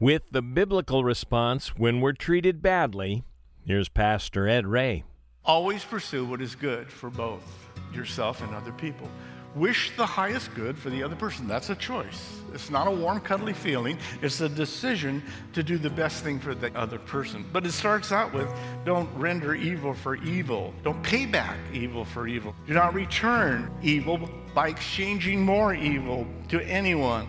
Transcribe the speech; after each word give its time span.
With 0.00 0.22
the 0.30 0.40
biblical 0.40 1.04
response 1.04 1.76
when 1.76 2.00
we're 2.00 2.14
treated 2.14 2.62
badly, 2.62 3.22
here's 3.66 3.90
Pastor 3.90 4.48
Ed 4.48 4.66
Ray. 4.66 5.04
Always 5.44 5.84
pursue 5.84 6.24
what 6.24 6.40
is 6.40 6.54
good 6.54 6.90
for 6.90 7.10
both 7.10 7.42
yourself 7.92 8.40
and 8.42 8.54
other 8.54 8.72
people. 8.72 9.10
Wish 9.54 9.94
the 9.98 10.06
highest 10.06 10.54
good 10.54 10.78
for 10.78 10.88
the 10.88 11.02
other 11.02 11.16
person. 11.16 11.46
That's 11.46 11.68
a 11.68 11.74
choice. 11.74 12.40
It's 12.54 12.70
not 12.70 12.86
a 12.86 12.90
warm, 12.90 13.20
cuddly 13.20 13.52
feeling. 13.52 13.98
It's 14.22 14.40
a 14.40 14.48
decision 14.48 15.22
to 15.52 15.62
do 15.62 15.76
the 15.76 15.90
best 15.90 16.24
thing 16.24 16.40
for 16.40 16.54
the 16.54 16.74
other 16.74 16.98
person. 16.98 17.44
But 17.52 17.66
it 17.66 17.72
starts 17.72 18.10
out 18.10 18.32
with 18.32 18.48
don't 18.86 19.10
render 19.16 19.54
evil 19.54 19.92
for 19.92 20.16
evil. 20.16 20.72
Don't 20.82 21.02
pay 21.02 21.26
back 21.26 21.58
evil 21.74 22.06
for 22.06 22.26
evil. 22.26 22.54
Do 22.66 22.72
not 22.72 22.94
return 22.94 23.70
evil 23.82 24.30
by 24.54 24.68
exchanging 24.68 25.42
more 25.42 25.74
evil 25.74 26.26
to 26.48 26.58
anyone. 26.62 27.28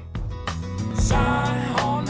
Zion 0.96 2.01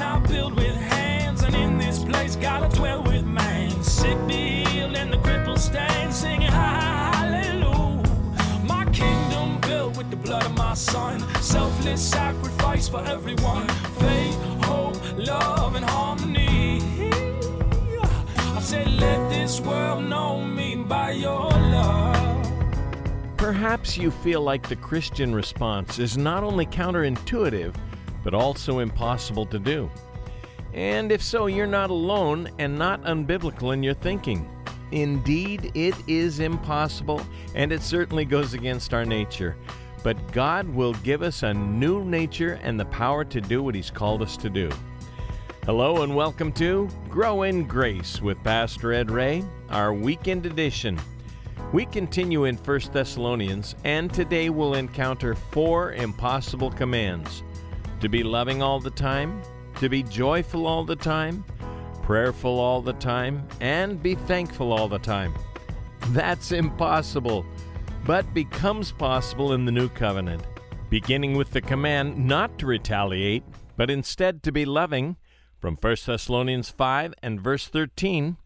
built 0.42 0.56
with 0.56 0.76
hands, 0.76 1.44
and 1.44 1.54
in 1.54 1.78
this 1.78 2.04
place 2.04 2.36
gotta 2.36 2.68
dwell 2.76 3.04
with 3.04 3.24
man. 3.24 3.70
Sick 3.84 4.18
be 4.28 4.66
healed 4.66 4.96
and 4.96 5.14
the 5.14 5.18
crippled 5.20 5.60
stand, 5.60 6.12
singing 6.12 6.52
hallelujah. 6.52 8.02
My 8.66 8.86
kingdom 8.86 9.62
built 9.62 9.96
with 9.98 10.10
the 10.10 10.16
blood 10.16 10.44
of 10.44 10.58
my 10.58 10.74
son, 10.74 11.20
selfless 11.42 12.02
sacrifice 12.02 12.90
for 12.90 13.06
everyone. 13.06 13.68
Faith, 14.00 14.36
hope, 14.64 14.98
love, 15.16 15.76
and 15.76 15.86
harmony. 15.86 16.82
I 18.58 18.60
said, 18.62 18.88
let 18.94 19.30
this 19.30 19.62
world 19.62 20.06
know 20.06 20.44
me 20.44 20.76
by 20.76 21.12
your 21.12 21.52
love. 21.52 22.48
Perhaps 23.38 23.96
you 23.96 24.10
feel 24.10 24.42
like 24.42 24.68
the 24.68 24.76
Christian 24.76 25.36
response 25.36 26.00
is 26.00 26.18
not 26.18 26.44
only 26.44 26.66
counterintuitive, 26.66 27.76
but 28.24 28.34
also 28.34 28.80
impossible 28.80 29.46
to 29.46 29.60
do. 29.60 29.88
And 30.74 31.12
if 31.12 31.22
so, 31.22 31.48
you're 31.48 31.68
not 31.68 31.90
alone 31.90 32.50
and 32.58 32.78
not 32.78 33.04
unbiblical 33.04 33.74
in 33.74 33.84
your 33.84 33.94
thinking. 33.94 34.50
Indeed, 34.92 35.72
it 35.74 35.96
is 36.08 36.40
impossible, 36.40 37.26
and 37.56 37.74
it 37.74 37.82
certainly 37.82 38.24
goes 38.24 38.54
against 38.54 38.94
our 38.94 39.04
nature. 39.04 39.58
But 40.02 40.32
God 40.32 40.68
will 40.70 40.94
give 40.96 41.24
us 41.24 41.44
a 41.44 41.54
new 41.54 42.06
nature 42.06 42.60
and 42.64 42.80
the 42.80 42.86
power 42.86 43.26
to 43.26 43.42
do 43.42 43.62
what 43.62 43.76
He's 43.76 43.92
called 43.92 44.22
us 44.22 44.38
to 44.38 44.50
do. 44.50 44.70
Hello, 45.66 46.04
and 46.04 46.16
welcome 46.16 46.54
to 46.54 46.90
Grow 47.10 47.44
in 47.44 47.68
Grace 47.68 48.22
with 48.22 48.42
Pastor 48.44 48.94
Ed 48.94 49.12
Ray, 49.12 49.44
our 49.70 49.94
weekend 49.94 50.46
edition. 50.46 50.98
We 51.74 51.86
continue 51.86 52.46
in 52.46 52.56
1 52.56 52.80
Thessalonians, 52.94 53.76
and 53.84 54.14
today 54.14 54.50
we'll 54.50 54.76
encounter 54.76 55.36
four 55.36 55.94
impossible 55.94 56.72
commands 56.72 57.44
to 58.00 58.10
be 58.10 58.24
loving 58.24 58.62
all 58.62 58.80
the 58.80 58.90
time, 58.90 59.42
to 59.82 59.90
be 59.90 60.04
joyful 60.04 60.68
all 60.68 60.86
the 60.86 60.96
time, 60.96 61.44
prayerful 62.04 62.60
all 62.60 62.84
the 62.84 62.94
time, 62.94 63.44
and 63.62 64.02
be 64.04 64.14
thankful 64.14 64.72
all 64.72 64.88
the 64.88 65.00
time. 65.00 65.34
That's 66.10 66.52
impossible, 66.52 67.44
but 68.06 68.32
becomes 68.32 68.92
possible 68.92 69.54
in 69.54 69.66
the 69.66 69.72
new 69.72 69.90
covenant, 69.90 70.46
beginning 70.92 71.36
with 71.36 71.50
the 71.50 71.62
command 71.62 72.16
not 72.24 72.60
to 72.60 72.68
retaliate, 72.68 73.42
but 73.76 73.90
instead 73.90 74.44
to 74.44 74.52
be 74.52 74.66
loving. 74.66 75.18
From 75.58 75.78
1 75.82 75.96
Thessalonians 76.06 76.70
5 76.70 77.16
and 77.24 77.42
verse 77.42 77.68
13, 77.68 78.38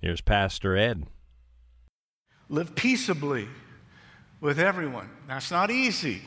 here's 0.00 0.20
Pastor 0.20 0.76
Ed. 0.76 1.08
Live 2.48 2.76
peaceably 2.76 3.48
with 4.40 4.60
everyone. 4.60 5.10
That's 5.26 5.50
not 5.50 5.72
easy. 5.72 6.22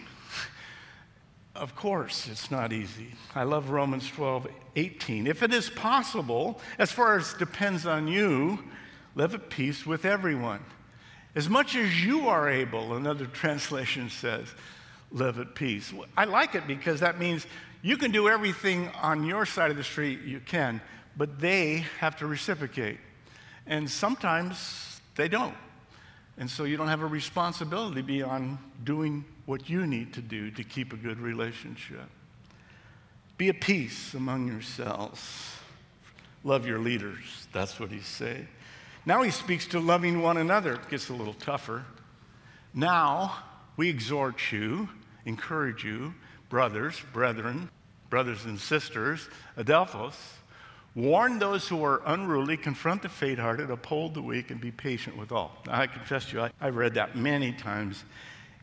Of 1.58 1.76
course, 1.76 2.28
it's 2.28 2.52
not 2.52 2.72
easy. 2.72 3.16
I 3.34 3.42
love 3.42 3.72
Romans 3.72 4.08
12, 4.12 4.48
18. 4.76 5.26
If 5.26 5.42
it 5.42 5.52
is 5.52 5.72
possible, 5.72 6.62
as 6.78 6.92
far 6.92 7.18
as 7.18 7.34
depends 7.34 7.88
on 7.88 8.08
you, 8.08 8.60
live 9.16 9.34
at 9.34 9.50
peace 9.50 9.84
with 9.84 10.06
everyone. 10.06 10.64
As 11.34 11.50
much 11.50 11.76
as 11.76 12.06
you 12.06 12.28
are 12.28 12.48
able, 12.48 12.96
another 12.96 13.26
translation 13.26 14.10
says, 14.12 14.48
live 15.12 15.40
at 15.40 15.56
peace. 15.56 15.92
I 16.16 16.26
like 16.26 16.54
it 16.54 16.68
because 16.68 17.00
that 17.00 17.20
means 17.20 17.48
you 17.82 17.98
can 17.98 18.12
do 18.12 18.30
everything 18.30 18.90
on 19.02 19.26
your 19.26 19.48
side 19.48 19.72
of 19.72 19.78
the 19.78 19.84
street 19.84 20.22
you 20.22 20.40
can, 20.40 20.80
but 21.16 21.40
they 21.40 21.86
have 22.00 22.18
to 22.18 22.28
reciprocate. 22.28 23.00
And 23.66 23.90
sometimes 23.90 25.02
they 25.16 25.28
don't. 25.28 25.56
And 26.38 26.52
so 26.52 26.66
you 26.66 26.78
don't 26.78 26.90
have 26.90 27.02
a 27.02 27.08
responsibility 27.08 28.04
beyond 28.04 28.60
doing 28.84 29.26
what 29.48 29.68
you 29.68 29.88
need 29.88 30.14
to 30.14 30.22
do 30.22 30.52
to 30.52 30.64
keep 30.64 30.94
a 30.94 30.96
good 30.96 31.20
relationship. 31.20 32.08
Be 33.40 33.50
at 33.50 33.60
peace 33.60 34.14
among 34.14 34.48
yourselves. 34.48 35.56
Love 36.44 36.68
your 36.68 36.78
leaders. 36.78 37.48
That's 37.52 37.80
what 37.80 37.90
he's 37.90 38.06
saying. 38.06 38.48
Now 39.08 39.24
he 39.24 39.32
speaks 39.32 39.66
to 39.68 39.80
loving 39.80 40.22
one 40.22 40.38
another. 40.38 40.74
It 40.74 40.90
gets 40.90 41.10
a 41.10 41.14
little 41.14 41.34
tougher. 41.34 41.84
Now 42.76 43.38
we 43.78 43.90
exhort 43.90 44.52
you, 44.52 44.90
encourage 45.26 45.84
you, 45.84 46.14
brothers, 46.50 47.02
brethren, 47.12 47.70
brothers 48.12 48.46
and 48.46 48.60
sisters, 48.60 49.28
Adelphos, 49.58 50.14
Warn 50.98 51.38
those 51.38 51.68
who 51.68 51.84
are 51.84 52.02
unruly, 52.08 52.58
confront 52.58 53.04
the 53.04 53.10
faint 53.10 53.38
hearted, 53.38 53.70
uphold 53.70 54.16
the 54.16 54.22
weak, 54.24 54.50
and 54.50 54.60
be 54.60 54.72
patient 54.72 55.16
with 55.16 55.32
all. 55.32 55.56
I 55.68 55.86
confess 55.86 56.26
to 56.32 56.36
you, 56.36 56.42
I, 56.42 56.52
have 56.60 56.76
read 56.76 56.96
that 56.96 57.16
many 57.16 57.52
times. 57.52 58.04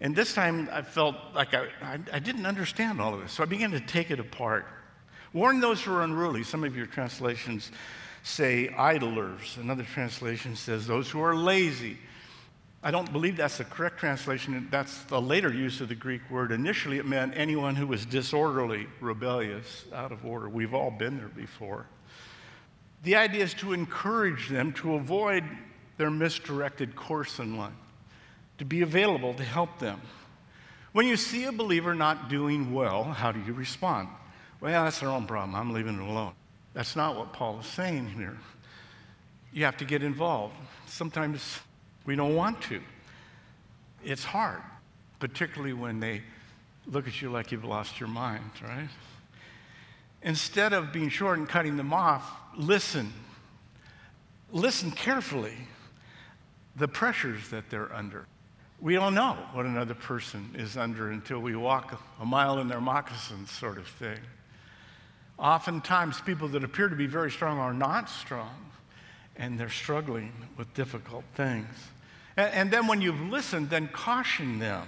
And 0.01 0.15
this 0.15 0.35
time 0.35 0.69
I 0.73 0.83
felt 0.83 1.17
like 1.35 1.55
I, 1.55 1.67
I, 1.83 1.99
I 2.13 2.19
didn't 2.19 2.47
understand 2.47 3.01
all 3.01 3.15
of 3.15 3.21
this. 3.21 3.33
So 3.33 3.43
I 3.43 3.47
began 3.47 3.71
to 3.73 3.81
take 3.81 4.11
it 4.11 4.21
apart. 4.21 4.67
Warn 5.33 5.61
those 5.61 5.83
who 5.83 5.93
are 5.95 6.03
unruly. 6.03 6.45
Some 6.45 6.65
of 6.65 6.77
your 6.77 6.87
translations 6.87 7.71
say 8.23 8.69
idlers. 8.69 9.57
Another 9.61 9.85
translation 9.85 10.57
says 10.57 10.87
those 10.87 11.11
who 11.11 11.21
are 11.21 11.35
lazy. 11.35 11.99
I 12.83 12.91
don't 12.91 13.11
believe 13.13 13.39
that's 13.39 13.59
the 13.59 13.65
correct 13.65 13.99
translation. 13.99 14.69
That's 14.71 15.05
the 15.05 15.21
later 15.21 15.53
use 15.53 15.81
of 15.81 15.89
the 15.89 15.95
Greek 15.95 16.21
word. 16.31 16.53
Initially, 16.53 16.99
it 16.99 17.07
meant 17.07 17.33
anyone 17.35 17.75
who 17.75 17.87
was 17.87 18.05
disorderly, 18.05 18.87
rebellious, 19.01 19.87
out 19.93 20.13
of 20.13 20.27
order. 20.27 20.51
We've 20.51 20.75
all 20.75 20.91
been 20.91 21.17
there 21.17 21.29
before. 21.29 21.87
The 23.03 23.17
idea 23.17 23.45
is 23.45 23.55
to 23.55 23.73
encourage 23.73 24.51
them 24.51 24.73
to 24.75 24.95
avoid 24.95 25.45
their 25.97 26.11
misdirected 26.11 26.95
course 26.95 27.39
in 27.39 27.57
life, 27.57 27.73
to 28.59 28.65
be 28.65 28.83
available 28.83 29.35
to 29.35 29.45
help 29.45 29.79
them. 29.79 30.01
When 30.93 31.07
you 31.07 31.17
see 31.17 31.45
a 31.45 31.53
believer 31.53 31.95
not 31.95 32.29
doing 32.29 32.73
well, 32.73 33.05
how 33.05 33.33
do 33.33 33.41
you 33.41 33.53
respond? 33.53 34.09
Well, 34.61 34.85
that's 34.85 35.01
their 35.01 35.09
own 35.09 35.27
problem. 35.27 35.55
I'm 35.55 35.73
leaving 35.73 35.97
it 35.97 36.01
alone. 36.01 36.33
That's 36.73 36.97
not 36.97 37.17
what 37.17 37.33
Paul 37.33 37.61
is 37.61 37.67
saying 37.67 38.09
here. 38.09 38.37
You 39.53 39.65
have 39.65 39.77
to 39.79 39.85
get 39.85 40.03
involved. 40.03 40.55
Sometimes 40.87 41.61
we 42.07 42.17
don't 42.17 42.35
want 42.35 42.61
to. 42.63 42.81
It's 44.05 44.25
hard, 44.25 44.61
particularly 45.19 45.73
when 45.73 46.01
they 46.01 46.23
look 46.87 47.09
at 47.09 47.21
you 47.23 47.31
like 47.31 47.53
you've 47.53 47.65
lost 47.65 47.99
your 47.99 48.09
mind, 48.09 48.51
right? 48.63 48.89
Instead 50.23 50.73
of 50.73 50.93
being 50.93 51.09
short 51.09 51.39
and 51.39 51.49
cutting 51.49 51.77
them 51.77 51.93
off, 51.93 52.31
listen. 52.57 53.13
Listen 54.53 54.91
carefully 54.91 55.57
the 56.77 56.89
pressures 56.89 57.49
that 57.51 57.71
they're 57.71 57.93
under. 57.95 58.27
We 58.85 58.93
don't 58.93 59.15
know 59.15 59.39
what 59.55 59.65
another 59.65 59.95
person 59.95 60.55
is 60.59 60.77
under 60.77 61.11
until 61.11 61.39
we 61.39 61.57
walk 61.57 61.99
a 62.21 62.27
mile 62.27 62.59
in 62.59 62.69
their 62.69 62.83
moccasins, 62.83 63.51
sort 63.51 63.79
of 63.79 63.87
thing. 63.89 64.19
Oftentimes, 65.39 66.21
people 66.21 66.49
that 66.49 66.63
appear 66.63 66.91
to 66.91 66.95
be 66.95 67.07
very 67.07 67.31
strong 67.31 67.59
are 67.59 67.73
not 67.73 68.11
strong, 68.11 68.55
and 69.37 69.59
they're 69.59 69.71
struggling 69.71 70.35
with 70.59 70.73
difficult 70.75 71.25
things. 71.35 71.67
And, 72.37 72.53
and 72.53 72.71
then, 72.71 72.87
when 72.87 73.01
you've 73.01 73.23
listened, 73.23 73.71
then 73.71 73.89
caution 73.89 74.59
them 74.59 74.87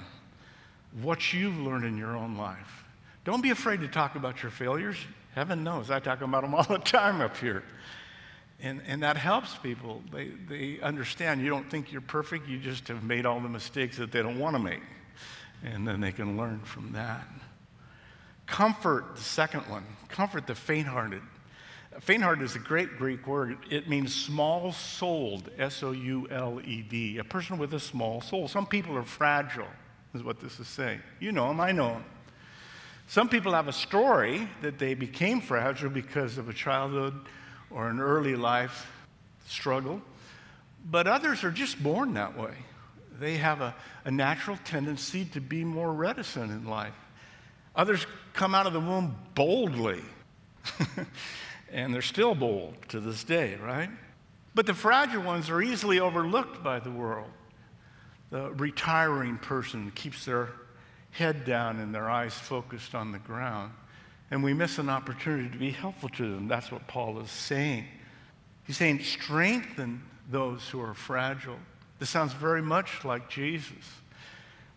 what 1.00 1.32
you've 1.32 1.58
learned 1.58 1.86
in 1.86 1.96
your 1.96 2.18
own 2.18 2.36
life. 2.36 2.84
Don't 3.24 3.40
be 3.40 3.50
afraid 3.50 3.80
to 3.80 3.88
talk 3.88 4.14
about 4.14 4.42
your 4.42 4.52
failures. 4.52 4.98
Heaven 5.34 5.64
knows, 5.64 5.90
I 5.90 6.00
talk 6.00 6.20
about 6.20 6.42
them 6.42 6.54
all 6.54 6.64
the 6.64 6.78
time 6.84 7.22
up 7.22 7.38
here. 7.38 7.62
And, 8.61 8.81
and 8.87 9.03
that 9.03 9.17
helps 9.17 9.55
people. 9.56 10.03
They, 10.11 10.31
they 10.49 10.81
understand 10.81 11.43
you 11.43 11.50
don't 11.50 11.70
think 11.70 11.93
you're 11.93 12.00
perfect, 12.00 12.49
you 12.49 12.58
just 12.58 12.88
have 12.88 13.03
made 13.03 13.26
all 13.26 13.41
the 13.41 13.49
mistakes 13.49 13.99
that 13.99 14.12
they 14.12 14.23
don't 14.23 14.38
want 14.38 14.56
to 14.56 14.62
make. 14.62 14.82
And 15.62 15.87
then 15.87 16.00
they 16.00 16.12
can 16.12 16.37
learn 16.37 16.61
from 16.61 16.93
that. 16.93 17.26
Comfort, 18.47 19.17
the 19.17 19.23
second 19.23 19.62
one, 19.62 19.85
comfort 20.08 20.47
the 20.47 20.55
faint 20.55 20.87
hearted. 20.87 21.23
Faint 22.00 22.23
hearted 22.23 22.44
is 22.44 22.55
a 22.56 22.61
great 22.61 22.97
Greek 22.99 23.26
word. 23.26 23.58
It 23.70 23.88
means 23.88 24.14
small 24.14 24.73
souled, 24.73 25.50
S 25.59 25.82
O 25.82 25.93
U 25.93 26.29
L 26.31 26.61
E 26.64 26.82
D, 26.82 27.19
a 27.19 27.25
person 27.25 27.59
with 27.59 27.75
a 27.75 27.81
small 27.81 28.20
soul. 28.20 28.49
Some 28.49 28.67
people 28.67 28.97
are 28.97 29.02
fragile, 29.02 29.67
is 30.14 30.23
what 30.23 30.38
this 30.38 30.61
is 30.61 30.69
saying. 30.69 31.00
You 31.20 31.32
know 31.32 31.49
them, 31.49 31.61
I 31.61 31.73
know 31.73 31.94
them. 31.94 32.05
Some 33.09 33.29
people 33.29 33.52
have 33.52 33.69
a 33.69 33.73
story 33.73 34.49
that 34.62 34.79
they 34.79 34.94
became 34.94 35.41
fragile 35.41 35.91
because 35.91 36.38
of 36.38 36.49
a 36.49 36.52
childhood 36.52 37.14
or 37.76 37.90
an 37.90 38.00
early 38.00 38.34
life 38.34 38.90
struggle, 39.46 40.00
but 40.90 41.06
others 41.06 41.44
are 41.44 41.50
just 41.50 41.81
born 41.82 42.14
that 42.14 42.38
way. 42.38 42.55
They 43.20 43.37
have 43.37 43.61
a, 43.61 43.75
a 44.06 44.11
natural 44.11 44.58
tendency 44.64 45.26
to 45.26 45.43
be 45.43 45.62
more 45.62 45.93
reticent 45.93 46.50
in 46.50 46.64
life. 46.64 46.94
Others 47.76 48.06
come 48.32 48.55
out 48.55 48.67
of 48.67 48.73
the 48.73 48.81
womb 48.81 49.14
boldly. 49.34 50.02
And 51.73 51.93
they're 51.93 52.00
still 52.00 52.37
bold 52.37 52.76
to 52.88 53.00
this 53.00 53.25
day, 53.25 53.56
right? 53.56 53.90
But 54.55 54.67
the 54.67 54.73
fragile 54.73 55.23
ones 55.23 55.50
are 55.50 55.61
easily 55.61 55.99
overlooked 55.99 56.62
by 56.62 56.78
the 56.78 56.93
world. 56.93 57.28
The 58.31 58.52
retiring 58.52 59.37
person 59.38 59.90
keeps 59.94 60.25
their 60.25 60.50
head 61.11 61.44
down 61.44 61.81
and 61.81 61.93
their 61.93 62.08
eyes 62.08 62.34
focused 62.34 62.94
on 62.94 63.11
the 63.11 63.19
ground. 63.19 63.73
And 64.31 64.43
we 64.43 64.55
miss 64.55 64.78
an 64.78 64.88
opportunity 64.88 65.49
to 65.49 65.58
be 65.58 65.70
helpful 65.70 66.08
to 66.11 66.23
them. 66.34 66.49
That's 66.49 66.73
what 66.73 66.87
Paul 66.88 67.20
is 67.20 67.31
saying. 67.31 67.84
He's 68.64 68.76
saying, 68.76 69.00
strengthen 69.05 70.02
those 70.31 70.69
who 70.69 70.81
are 70.81 70.94
fragile. 70.94 71.58
This 71.99 72.11
sounds 72.11 72.32
very 72.32 72.62
much 72.62 73.05
like 73.05 73.28
Jesus. 73.28 73.73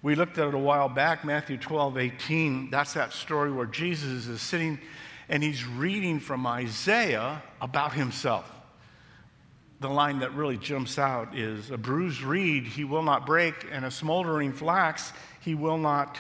We 0.02 0.16
looked 0.16 0.38
at 0.38 0.48
it 0.48 0.54
a 0.54 0.60
while 0.60 0.88
back, 0.88 1.26
Matthew 1.26 1.58
12, 1.58 1.98
18. 1.98 2.70
That's 2.70 2.94
that 2.94 3.12
story 3.12 3.52
where 3.52 3.66
Jesus 3.66 4.28
is 4.28 4.42
sitting 4.42 4.80
and 5.28 5.44
he's 5.44 5.66
reading 5.66 6.20
from 6.20 6.46
Isaiah 6.48 7.42
about 7.62 7.94
himself. 7.94 8.50
The 9.80 9.90
line 9.90 10.20
that 10.20 10.34
really 10.34 10.58
jumps 10.58 10.98
out 10.98 11.38
is 11.38 11.72
A 11.72 11.78
bruised 11.78 12.22
reed 12.22 12.66
he 12.66 12.84
will 12.84 13.04
not 13.04 13.26
break, 13.26 13.54
and 13.72 13.86
a 13.86 13.92
smoldering 13.92 14.52
flax 14.52 15.14
he 15.40 15.56
will 15.56 15.78
not 15.78 16.18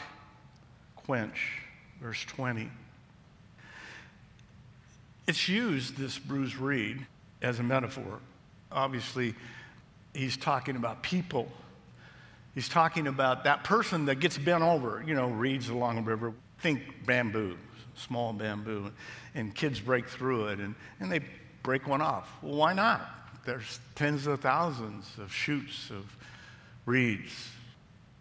quench. 0.96 1.60
Verse 2.02 2.24
20. 2.26 2.70
It's 5.30 5.48
used, 5.48 5.96
this 5.96 6.20
bruised 6.20 6.58
reed, 6.58 7.06
as 7.42 7.60
a 7.60 7.64
metaphor. 7.64 8.20
Obviously, 8.70 9.36
he's 10.14 10.36
talking 10.36 10.76
about 10.76 11.04
people 11.04 11.50
He's 12.56 12.68
talking 12.68 13.08
about 13.08 13.46
that 13.46 13.64
person 13.64 14.06
that 14.06 14.16
gets 14.16 14.38
bent 14.38 14.64
over, 14.64 15.04
you 15.08 15.14
know, 15.14 15.28
reeds 15.28 15.70
along 15.70 15.98
a 15.98 16.02
river. 16.02 16.34
Think 16.60 16.81
bamboo, 17.06 17.58
small 17.96 18.34
bamboo, 18.34 18.92
and 19.36 19.56
kids 19.56 19.80
break 19.80 20.10
through 20.10 20.48
it 20.48 20.60
and, 20.60 20.76
and 21.00 21.12
they 21.12 21.22
break 21.64 21.88
one 21.88 22.02
off. 22.02 22.30
Well, 22.42 22.56
why 22.56 22.74
not? 22.74 23.08
There's 23.46 23.80
tens 23.96 24.28
of 24.28 24.42
thousands 24.42 25.10
of 25.20 25.31
shoots 25.31 25.90
of 25.90 26.06
reeds. 26.86 27.50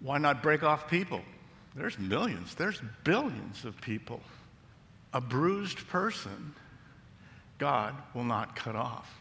Why 0.01 0.19
not 0.19 0.43
break 0.43 0.63
off 0.63 0.89
people? 0.89 1.23
There's 1.75 1.99
millions, 1.99 2.55
there's 2.55 2.81
billions 3.05 3.65
of 3.65 3.81
people. 3.81 4.21
A 5.15 5.21
bruised 5.21 5.89
person, 5.89 6.55
God 7.59 7.95
will 8.15 8.25
not 8.25 8.57
cut 8.57 8.77
off. 8.77 9.13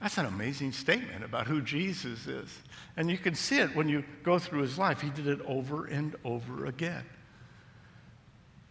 That's 0.00 0.18
an 0.18 0.26
amazing 0.26 0.72
statement 0.72 1.24
about 1.24 1.46
who 1.46 1.60
Jesus 1.60 2.26
is. 2.26 2.58
And 2.96 3.08
you 3.08 3.16
can 3.16 3.36
see 3.36 3.58
it 3.58 3.74
when 3.76 3.88
you 3.88 4.04
go 4.24 4.38
through 4.38 4.62
his 4.62 4.76
life. 4.76 5.00
He 5.00 5.10
did 5.10 5.28
it 5.28 5.40
over 5.46 5.86
and 5.86 6.16
over 6.24 6.66
again. 6.66 7.04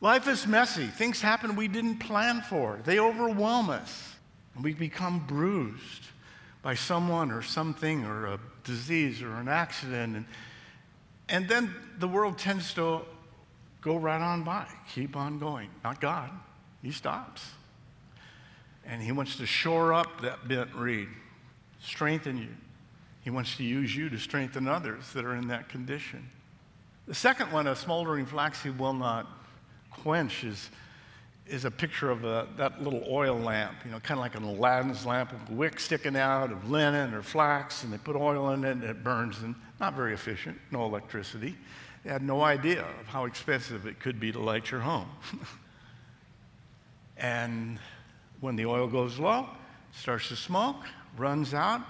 Life 0.02 0.28
is 0.28 0.46
messy. 0.46 0.88
Things 0.88 1.22
happen 1.22 1.56
we 1.56 1.70
didn't 1.70 2.00
plan 2.00 2.42
for, 2.42 2.80
they 2.84 3.00
overwhelm 3.00 3.70
us. 3.70 4.16
And 4.56 4.64
we 4.64 4.74
become 4.74 5.26
bruised 5.26 6.04
by 6.62 6.76
someone 6.76 7.32
or 7.32 7.42
something 7.42 8.04
or 8.04 8.26
a 8.28 8.40
disease 8.66 9.22
or 9.22 9.34
an 9.36 9.48
accident. 9.48 10.18
And, 10.18 10.26
and 11.30 11.48
then 11.48 11.74
the 12.00 12.08
world 12.08 12.38
tends 12.38 12.74
to 12.74 13.02
go 13.80 13.96
right 13.96 14.20
on 14.20 14.44
by, 14.44 14.68
keep 14.94 15.16
on 15.16 15.40
going. 15.40 15.70
Not 15.84 16.02
God, 16.02 16.30
He 16.82 16.92
stops. 16.92 17.42
And 18.92 19.02
He 19.02 19.12
wants 19.12 19.38
to 19.38 19.48
shore 19.48 19.94
up 19.94 20.22
that 20.22 20.48
bent 20.48 20.76
reed 20.76 21.08
strengthen 21.82 22.38
you. 22.38 22.50
He 23.22 23.30
wants 23.30 23.58
to 23.58 23.64
use 23.64 23.96
you 23.96 24.10
to 24.10 24.18
strengthen 24.18 24.68
others 24.68 25.12
that 25.14 25.26
are 25.26 25.36
in 25.36 25.48
that 25.48 25.70
condition. 25.70 26.30
The 27.08 27.16
second 27.16 27.52
one, 27.52 27.68
a 27.68 27.76
smoldering 27.76 28.26
flax 28.26 28.62
he 28.62 28.70
will 28.70 28.94
not 28.94 29.28
quench, 29.92 30.44
is, 30.44 30.70
is 31.48 31.66
a 31.66 31.72
picture 31.72 32.10
of 32.10 32.24
a, 32.24 32.48
that 32.58 32.82
little 32.82 33.04
oil 33.10 33.36
lamp, 33.36 33.74
you 33.84 33.92
know, 33.92 34.00
kind 34.00 34.20
of 34.20 34.24
like 34.24 34.36
an 34.36 34.44
Aladdin's 34.44 35.06
lamp 35.06 35.34
with 35.34 35.50
wick 35.50 35.80
sticking 35.80 36.16
out 36.16 36.52
of 36.52 36.70
linen 36.70 37.14
or 37.14 37.22
flax, 37.22 37.84
and 37.84 37.92
they 37.92 37.98
put 37.98 38.16
oil 38.16 38.52
in 38.52 38.64
it 38.64 38.72
and 38.72 38.84
it 38.84 39.04
burns, 39.04 39.42
and 39.42 39.56
not 39.80 39.94
very 39.94 40.14
efficient, 40.14 40.58
no 40.72 40.86
electricity. 40.86 41.56
They 42.04 42.12
had 42.12 42.24
no 42.24 42.42
idea 42.42 42.86
of 43.00 43.08
how 43.08 43.26
expensive 43.26 43.86
it 43.86 44.00
could 44.00 44.20
be 44.20 44.32
to 44.32 44.40
light 44.40 44.72
your 44.72 44.82
home. 44.82 45.10
and 47.18 47.80
when 48.42 48.56
the 48.56 48.66
oil 48.66 48.88
goes 48.88 49.18
low, 49.18 49.48
starts 49.94 50.28
to 50.30 50.36
smoke, 50.36 50.84
runs 51.18 51.54
out, 51.54 51.82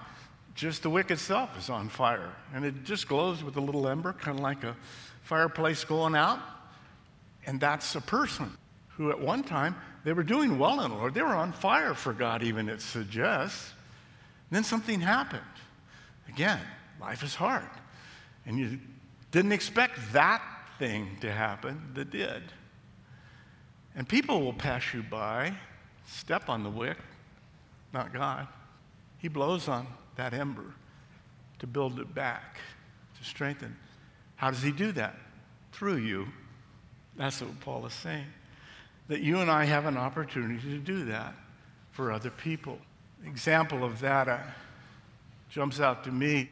just 0.54 0.82
the 0.82 0.90
wick 0.90 1.10
itself 1.10 1.58
is 1.58 1.70
on 1.70 1.88
fire. 1.88 2.30
And 2.54 2.64
it 2.64 2.84
just 2.84 3.08
glows 3.08 3.42
with 3.42 3.56
a 3.56 3.60
little 3.60 3.88
ember, 3.88 4.12
kind 4.12 4.38
of 4.38 4.42
like 4.42 4.62
a 4.64 4.76
fireplace 5.22 5.82
going 5.84 6.14
out. 6.14 6.38
And 7.46 7.58
that's 7.58 7.94
a 7.94 8.00
person 8.00 8.56
who, 8.90 9.10
at 9.10 9.18
one 9.18 9.42
time, 9.42 9.74
they 10.04 10.12
were 10.12 10.22
doing 10.22 10.58
well 10.58 10.80
in 10.82 10.90
the 10.90 10.96
Lord. 10.96 11.14
They 11.14 11.22
were 11.22 11.28
on 11.28 11.52
fire 11.52 11.94
for 11.94 12.12
God, 12.12 12.42
even 12.42 12.68
it 12.68 12.82
suggests. 12.82 13.72
And 14.50 14.56
then 14.56 14.64
something 14.64 15.00
happened. 15.00 15.42
Again, 16.28 16.60
life 17.00 17.22
is 17.22 17.34
hard. 17.34 17.68
And 18.44 18.58
you 18.58 18.78
didn't 19.30 19.52
expect 19.52 19.98
that 20.12 20.42
thing 20.78 21.16
to 21.20 21.32
happen 21.32 21.92
that 21.94 22.10
did. 22.10 22.42
And 23.94 24.08
people 24.08 24.42
will 24.42 24.52
pass 24.52 24.92
you 24.92 25.02
by, 25.02 25.54
step 26.12 26.48
on 26.48 26.62
the 26.62 26.70
wick, 26.70 26.98
not 27.92 28.12
God. 28.12 28.46
He 29.18 29.28
blows 29.28 29.68
on 29.68 29.86
that 30.16 30.34
ember 30.34 30.74
to 31.58 31.66
build 31.66 31.98
it 32.00 32.14
back, 32.14 32.58
to 33.18 33.24
strengthen. 33.24 33.76
How 34.36 34.50
does 34.50 34.62
He 34.62 34.72
do 34.72 34.92
that? 34.92 35.16
Through 35.72 35.96
you. 35.96 36.26
That's 37.16 37.40
what 37.40 37.58
Paul 37.60 37.86
is 37.86 37.92
saying. 37.92 38.26
That 39.08 39.20
you 39.20 39.40
and 39.40 39.50
I 39.50 39.64
have 39.64 39.86
an 39.86 39.96
opportunity 39.96 40.60
to 40.70 40.78
do 40.78 41.04
that 41.06 41.34
for 41.92 42.12
other 42.12 42.30
people. 42.30 42.78
Example 43.24 43.84
of 43.84 44.00
that 44.00 44.28
uh, 44.28 44.38
jumps 45.50 45.80
out 45.80 46.04
to 46.04 46.10
me 46.10 46.50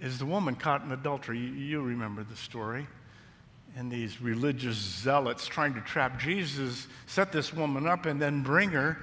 is 0.00 0.18
the 0.18 0.26
woman 0.26 0.54
caught 0.54 0.82
in 0.82 0.92
adultery. 0.92 1.38
You, 1.38 1.52
you 1.52 1.82
remember 1.82 2.24
the 2.24 2.36
story. 2.36 2.86
And 3.78 3.92
these 3.92 4.20
religious 4.20 4.74
zealots 4.74 5.46
trying 5.46 5.74
to 5.74 5.80
trap 5.80 6.18
Jesus 6.18 6.88
set 7.06 7.30
this 7.30 7.54
woman 7.54 7.86
up 7.86 8.06
and 8.06 8.20
then 8.20 8.42
bring 8.42 8.70
her 8.70 8.98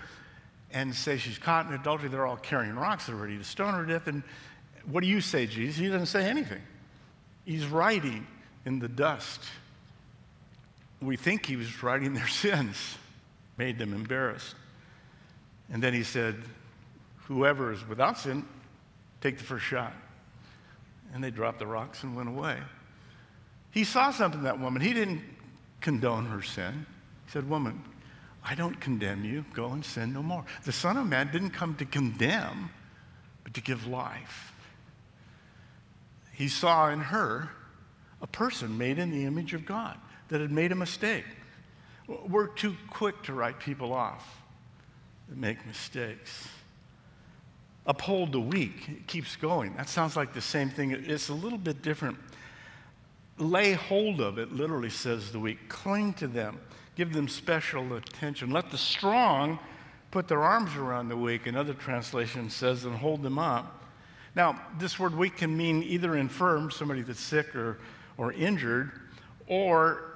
and 0.69 0.94
say 0.94 1.16
she's 1.16 1.38
caught 1.38 1.66
in 1.66 1.74
adultery. 1.74 2.10
They're 2.10 2.25
all 2.25 2.36
carrying 2.36 2.75
rocks. 2.75 3.07
They're 3.07 3.16
ready 3.16 3.38
to 3.38 3.44
stone 3.45 3.74
her 3.74 3.86
to 3.86 3.94
death. 3.94 4.07
And 4.07 4.22
what 4.86 5.01
do 5.01 5.07
you 5.07 5.22
say, 5.22 5.48
Jesus? 5.48 5.77
He 5.77 5.88
doesn't 5.88 6.07
say 6.07 6.30
anything. 6.30 6.62
He's 7.45 7.66
writing 7.66 8.27
in 8.66 8.80
the 8.80 8.89
dust. 8.89 9.39
We 11.01 11.16
think 11.16 11.45
he 11.45 11.56
was 11.56 11.81
writing 11.81 12.13
their 12.13 12.27
sins, 12.44 12.98
made 13.57 13.80
them 13.80 13.94
embarrassed. 13.94 14.56
And 15.72 15.81
then 15.81 15.94
he 15.94 16.04
said, 16.04 16.36
Whoever 17.27 17.72
is 17.72 17.88
without 17.88 18.17
sin, 18.17 18.46
take 19.22 19.38
the 19.38 19.46
first 19.46 19.63
shot. 19.63 19.94
And 21.13 21.24
they 21.24 21.32
dropped 21.32 21.60
the 21.60 21.65
rocks 21.65 22.03
and 22.03 22.13
went 22.13 22.27
away. 22.27 22.58
He 23.75 23.84
saw 23.84 24.10
something 24.10 24.39
in 24.39 24.46
that 24.46 24.58
woman. 24.58 24.82
He 24.82 24.94
didn't 24.94 25.22
condone 25.82 26.27
her 26.27 26.41
sin. 26.41 26.86
He 27.25 27.32
said, 27.32 27.50
Woman, 27.50 27.84
I 28.41 28.55
don't 28.55 28.79
condemn 28.79 29.25
you. 29.25 29.44
Go 29.53 29.72
and 29.72 29.84
sin 29.84 30.13
no 30.13 30.24
more. 30.24 30.46
The 30.63 30.72
Son 30.72 30.96
of 30.96 31.05
Man 31.05 31.29
didn't 31.29 31.50
come 31.50 31.75
to 31.75 31.86
condemn, 31.86 32.70
but 33.44 33.53
to 33.53 33.62
give 33.62 33.86
life. 33.86 34.53
He 36.32 36.48
saw 36.48 36.89
in 36.89 37.01
her 37.01 37.50
a 38.22 38.27
person 38.27 38.77
made 38.77 38.98
in 38.98 39.12
the 39.12 39.25
image 39.25 39.53
of 39.53 39.65
God 39.65 39.98
that 40.29 40.39
had 40.39 40.53
made 40.53 40.72
a 40.72 40.75
mistake. 40.75 41.25
We're 42.08 42.48
too 42.48 42.77
quick 42.89 43.24
to 43.24 43.34
write 43.34 43.60
people 43.60 43.91
off 43.91 44.41
that 45.27 45.38
make 45.38 45.65
mistakes. 45.67 46.48
Uphold 47.86 48.32
the 48.32 48.39
weak. 48.39 48.88
It 48.88 49.08
keeps 49.08 49.36
going. 49.36 49.75
That 49.75 49.89
sounds 49.89 50.15
like 50.15 50.34
the 50.34 50.39
same 50.39 50.70
thing. 50.70 50.91
It's 50.91 51.27
a 51.27 51.34
little 51.34 51.58
bit 51.58 51.82
different. 51.82 52.17
Lay 53.38 53.74
hold 53.74 54.22
of 54.22 54.38
it, 54.38 54.54
literally 54.54 54.89
says 54.89 55.32
the 55.32 55.39
weak. 55.39 55.68
Cling 55.68 56.13
to 56.13 56.27
them. 56.27 56.60
Give 56.96 57.12
them 57.12 57.27
special 57.27 57.96
attention. 57.96 58.51
Let 58.51 58.72
the 58.72 58.77
strong 58.77 59.60
put 60.12 60.30
their 60.30 60.42
arms 60.42 60.75
around 60.77 61.10
the 61.10 61.18
weak. 61.18 61.46
Another 61.46 61.74
translation 61.74 62.50
says, 62.50 62.86
and 62.86 62.96
hold 62.96 63.22
them 63.22 63.38
up. 63.38 63.84
Now, 64.36 64.62
this 64.80 64.98
word 64.98 65.15
weak 65.15 65.38
can 65.38 65.56
mean 65.56 65.84
either 65.84 66.15
infirm, 66.15 66.72
somebody 66.72 67.01
that's 67.01 67.20
sick 67.20 67.54
or, 67.56 67.80
or 68.18 68.32
injured, 68.32 68.92
or 69.48 70.15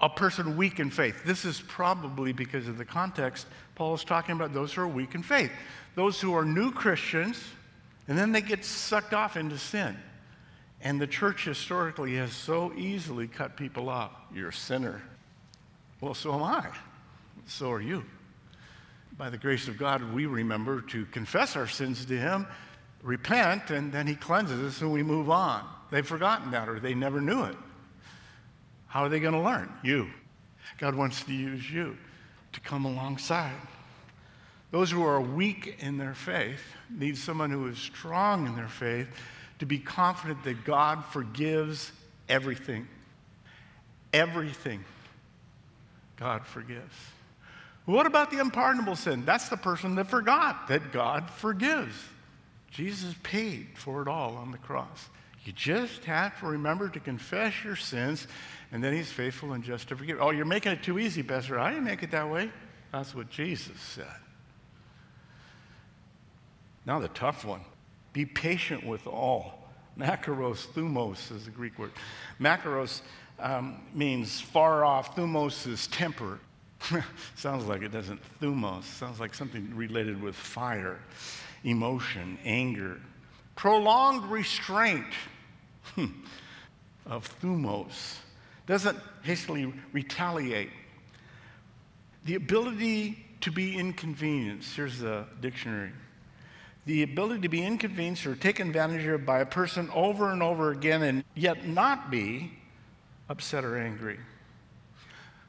a 0.00 0.08
person 0.08 0.56
weak 0.56 0.80
in 0.80 0.90
faith. 0.90 1.24
This 1.24 1.44
is 1.44 1.62
probably 1.62 2.32
because 2.32 2.68
of 2.68 2.78
the 2.78 2.84
context. 2.84 3.46
Paul 3.74 3.94
is 3.94 4.04
talking 4.04 4.34
about 4.34 4.52
those 4.52 4.72
who 4.72 4.82
are 4.82 4.88
weak 4.88 5.14
in 5.14 5.22
faith, 5.22 5.50
those 5.94 6.20
who 6.20 6.34
are 6.34 6.44
new 6.44 6.70
Christians, 6.70 7.42
and 8.08 8.16
then 8.16 8.32
they 8.32 8.40
get 8.40 8.64
sucked 8.64 9.14
off 9.14 9.36
into 9.36 9.58
sin. 9.58 9.96
And 10.84 11.00
the 11.00 11.06
church 11.06 11.46
historically 11.46 12.16
has 12.16 12.32
so 12.34 12.72
easily 12.76 13.26
cut 13.26 13.56
people 13.56 13.88
off. 13.88 14.12
You're 14.34 14.50
a 14.50 14.52
sinner. 14.52 15.00
Well, 16.02 16.12
so 16.12 16.34
am 16.34 16.42
I. 16.42 16.66
So 17.46 17.72
are 17.72 17.80
you. 17.80 18.04
By 19.16 19.30
the 19.30 19.38
grace 19.38 19.66
of 19.66 19.78
God, 19.78 20.12
we 20.12 20.26
remember 20.26 20.82
to 20.82 21.06
confess 21.06 21.56
our 21.56 21.66
sins 21.66 22.04
to 22.04 22.18
Him, 22.18 22.46
repent, 23.02 23.70
and 23.70 23.90
then 23.90 24.06
He 24.06 24.14
cleanses 24.14 24.60
us 24.60 24.82
and 24.82 24.92
we 24.92 25.02
move 25.02 25.30
on. 25.30 25.64
They've 25.90 26.06
forgotten 26.06 26.50
that 26.50 26.68
or 26.68 26.78
they 26.78 26.94
never 26.94 27.20
knew 27.20 27.44
it. 27.44 27.56
How 28.86 29.04
are 29.04 29.08
they 29.08 29.20
going 29.20 29.34
to 29.34 29.40
learn? 29.40 29.72
You. 29.82 30.10
God 30.78 30.94
wants 30.94 31.22
to 31.24 31.32
use 31.32 31.70
you 31.70 31.96
to 32.52 32.60
come 32.60 32.84
alongside. 32.84 33.56
Those 34.70 34.90
who 34.90 35.02
are 35.04 35.20
weak 35.20 35.76
in 35.78 35.96
their 35.96 36.14
faith 36.14 36.60
need 36.90 37.16
someone 37.16 37.50
who 37.50 37.68
is 37.68 37.78
strong 37.78 38.46
in 38.46 38.56
their 38.56 38.68
faith 38.68 39.08
to 39.58 39.66
be 39.66 39.78
confident 39.78 40.44
that 40.44 40.64
God 40.64 41.04
forgives 41.06 41.92
everything. 42.28 42.88
Everything 44.12 44.84
God 46.16 46.46
forgives. 46.46 46.94
What 47.84 48.06
about 48.06 48.30
the 48.30 48.40
unpardonable 48.40 48.96
sin? 48.96 49.24
That's 49.24 49.48
the 49.48 49.56
person 49.56 49.94
that 49.96 50.08
forgot 50.08 50.68
that 50.68 50.92
God 50.92 51.30
forgives. 51.30 51.94
Jesus 52.70 53.14
paid 53.22 53.68
for 53.74 54.02
it 54.02 54.08
all 54.08 54.36
on 54.36 54.50
the 54.50 54.58
cross. 54.58 55.08
You 55.44 55.52
just 55.52 56.04
have 56.06 56.38
to 56.40 56.46
remember 56.46 56.88
to 56.88 57.00
confess 57.00 57.62
your 57.62 57.76
sins, 57.76 58.26
and 58.72 58.82
then 58.82 58.94
He's 58.94 59.12
faithful 59.12 59.52
and 59.52 59.62
just 59.62 59.88
to 59.88 59.96
forgive. 59.96 60.20
Oh, 60.20 60.30
you're 60.30 60.46
making 60.46 60.72
it 60.72 60.82
too 60.82 60.98
easy, 60.98 61.22
Pastor. 61.22 61.58
I 61.58 61.70
didn't 61.70 61.84
make 61.84 62.02
it 62.02 62.10
that 62.12 62.30
way. 62.30 62.50
That's 62.92 63.14
what 63.14 63.28
Jesus 63.28 63.78
said. 63.78 64.06
Now, 66.86 66.98
the 66.98 67.08
tough 67.08 67.44
one 67.44 67.60
be 68.14 68.24
patient 68.24 68.86
with 68.86 69.06
all. 69.06 69.58
Makaros, 69.98 70.66
thumos 70.68 71.30
is 71.30 71.44
the 71.44 71.50
Greek 71.50 71.78
word. 71.78 71.90
Makaros 72.40 73.02
um, 73.38 73.82
means 73.92 74.40
far 74.40 74.84
off, 74.84 75.14
thumos 75.14 75.66
is 75.66 75.86
temper. 75.88 76.38
sounds 77.36 77.66
like 77.66 77.82
it 77.82 77.92
doesn't. 77.92 78.20
Thumos 78.40 78.84
sounds 78.84 79.20
like 79.20 79.34
something 79.34 79.74
related 79.74 80.22
with 80.22 80.34
fire, 80.34 81.00
emotion, 81.64 82.38
anger. 82.44 83.00
Prolonged 83.56 84.24
restraint 84.30 85.12
of 87.06 87.40
thumos 87.40 88.16
doesn't 88.66 88.98
hastily 89.22 89.72
retaliate. 89.92 90.70
The 92.24 92.36
ability 92.36 93.24
to 93.42 93.50
be 93.50 93.76
inconvenienced. 93.76 94.74
Here's 94.74 95.00
the 95.00 95.24
dictionary 95.40 95.92
the 96.86 97.02
ability 97.02 97.42
to 97.42 97.48
be 97.48 97.64
inconvenienced 97.64 98.26
or 98.26 98.34
taken 98.34 98.68
advantage 98.68 99.06
of 99.06 99.24
by 99.24 99.40
a 99.40 99.46
person 99.46 99.88
over 99.94 100.30
and 100.30 100.42
over 100.42 100.70
again 100.70 101.02
and 101.02 101.24
yet 101.34 101.66
not 101.66 102.10
be 102.10 102.52
upset 103.28 103.64
or 103.64 103.78
angry. 103.78 104.18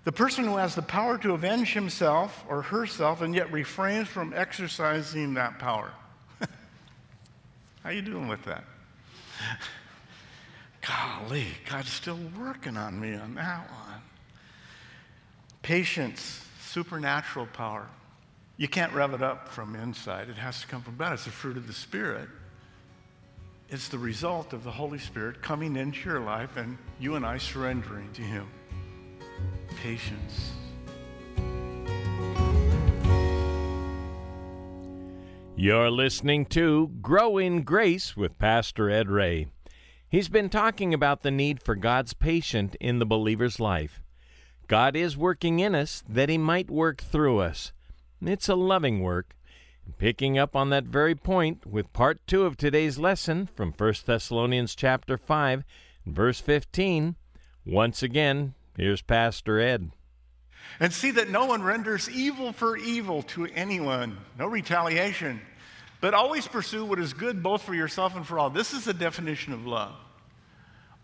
The 0.06 0.12
person 0.12 0.46
who 0.46 0.58
has 0.58 0.76
the 0.76 0.82
power 0.82 1.18
to 1.18 1.34
avenge 1.34 1.74
himself 1.74 2.46
or 2.48 2.62
herself 2.62 3.22
and 3.22 3.36
yet 3.36 3.52
refrains 3.52 4.08
from 4.08 4.34
exercising 4.36 5.34
that 5.34 5.60
power. 5.60 5.92
How 7.84 7.90
you 7.90 8.04
doing 8.04 8.28
with 8.28 8.44
that? 8.44 8.64
Golly, 10.82 11.48
God's 11.68 11.92
still 11.92 12.20
working 12.40 12.78
on 12.78 13.00
me 13.00 13.16
on 13.16 13.34
that 13.36 13.68
one. 13.70 14.02
Patience, 15.64 16.46
supernatural 16.62 17.48
power. 17.48 17.88
You 18.58 18.70
can't 18.70 18.94
rev 18.94 19.14
it 19.14 19.22
up 19.22 19.50
from 19.50 19.76
inside. 19.76 20.30
It 20.30 20.38
has 20.38 20.62
to 20.62 20.68
come 20.68 20.82
from 20.82 20.96
God. 20.96 21.14
It's 21.14 21.26
the 21.26 21.32
fruit 21.32 21.58
of 21.58 21.68
the 21.68 21.74
Spirit. 21.74 22.30
It's 23.68 23.90
the 23.90 23.98
result 23.98 24.54
of 24.54 24.64
the 24.64 24.72
Holy 24.72 25.00
Spirit 25.00 25.42
coming 25.42 25.76
into 25.76 26.10
your 26.10 26.22
life 26.22 26.56
and 26.56 26.78
you 26.98 27.16
and 27.16 27.26
I 27.26 27.38
surrendering 27.38 28.14
to 28.14 28.22
Him. 28.22 28.48
Patience. 29.82 30.52
You're 35.58 35.90
listening 35.90 36.46
to 36.48 36.92
Grow 37.02 37.38
in 37.38 37.64
Grace 37.64 38.16
with 38.16 38.38
Pastor 38.38 38.90
Ed 38.90 39.10
Ray. 39.10 39.48
He's 40.08 40.30
been 40.30 40.50
talking 40.50 40.94
about 40.94 41.24
the 41.24 41.32
need 41.32 41.62
for 41.62 41.76
God's 41.76 42.14
patience 42.14 42.76
in 42.80 43.00
the 43.00 43.06
believer's 43.06 43.60
life. 43.60 44.02
God 44.68 44.96
is 44.96 45.18
working 45.18 45.60
in 45.60 45.76
us 45.76 46.04
that 46.08 46.30
He 46.30 46.38
might 46.38 46.70
work 46.70 47.02
through 47.02 47.40
us. 47.40 47.74
It's 48.28 48.50
a 48.50 48.56
loving 48.56 49.02
work. 49.02 49.36
Picking 50.00 50.38
up 50.38 50.56
on 50.56 50.72
that 50.72 50.86
very 50.86 51.14
point 51.14 51.68
with 51.68 51.94
part 51.94 52.26
2 52.26 52.44
of 52.44 52.58
today's 52.58 52.98
lesson 52.98 53.46
from 53.46 53.72
1 53.72 53.94
Thessalonians 54.04 54.74
chapter 54.74 55.16
5, 55.16 55.64
verse 56.08 56.40
15, 56.40 57.16
once 57.68 58.02
again, 58.02 58.56
here's 58.76 59.04
Pastor 59.04 59.60
Ed. 59.60 59.92
And 60.80 60.92
see 60.92 61.12
that 61.12 61.30
no 61.30 61.46
one 61.46 61.62
renders 61.62 62.10
evil 62.10 62.52
for 62.52 62.76
evil 62.78 63.22
to 63.24 63.46
anyone, 63.54 64.18
no 64.40 64.48
retaliation, 64.48 65.40
but 66.02 66.16
always 66.16 66.48
pursue 66.48 66.84
what 66.84 66.98
is 66.98 67.14
good 67.14 67.44
both 67.44 67.62
for 67.62 67.76
yourself 67.76 68.16
and 68.16 68.26
for 68.26 68.40
all. 68.40 68.50
This 68.50 68.74
is 68.74 68.86
the 68.86 68.94
definition 68.94 69.54
of 69.54 69.68
love. 69.68 69.94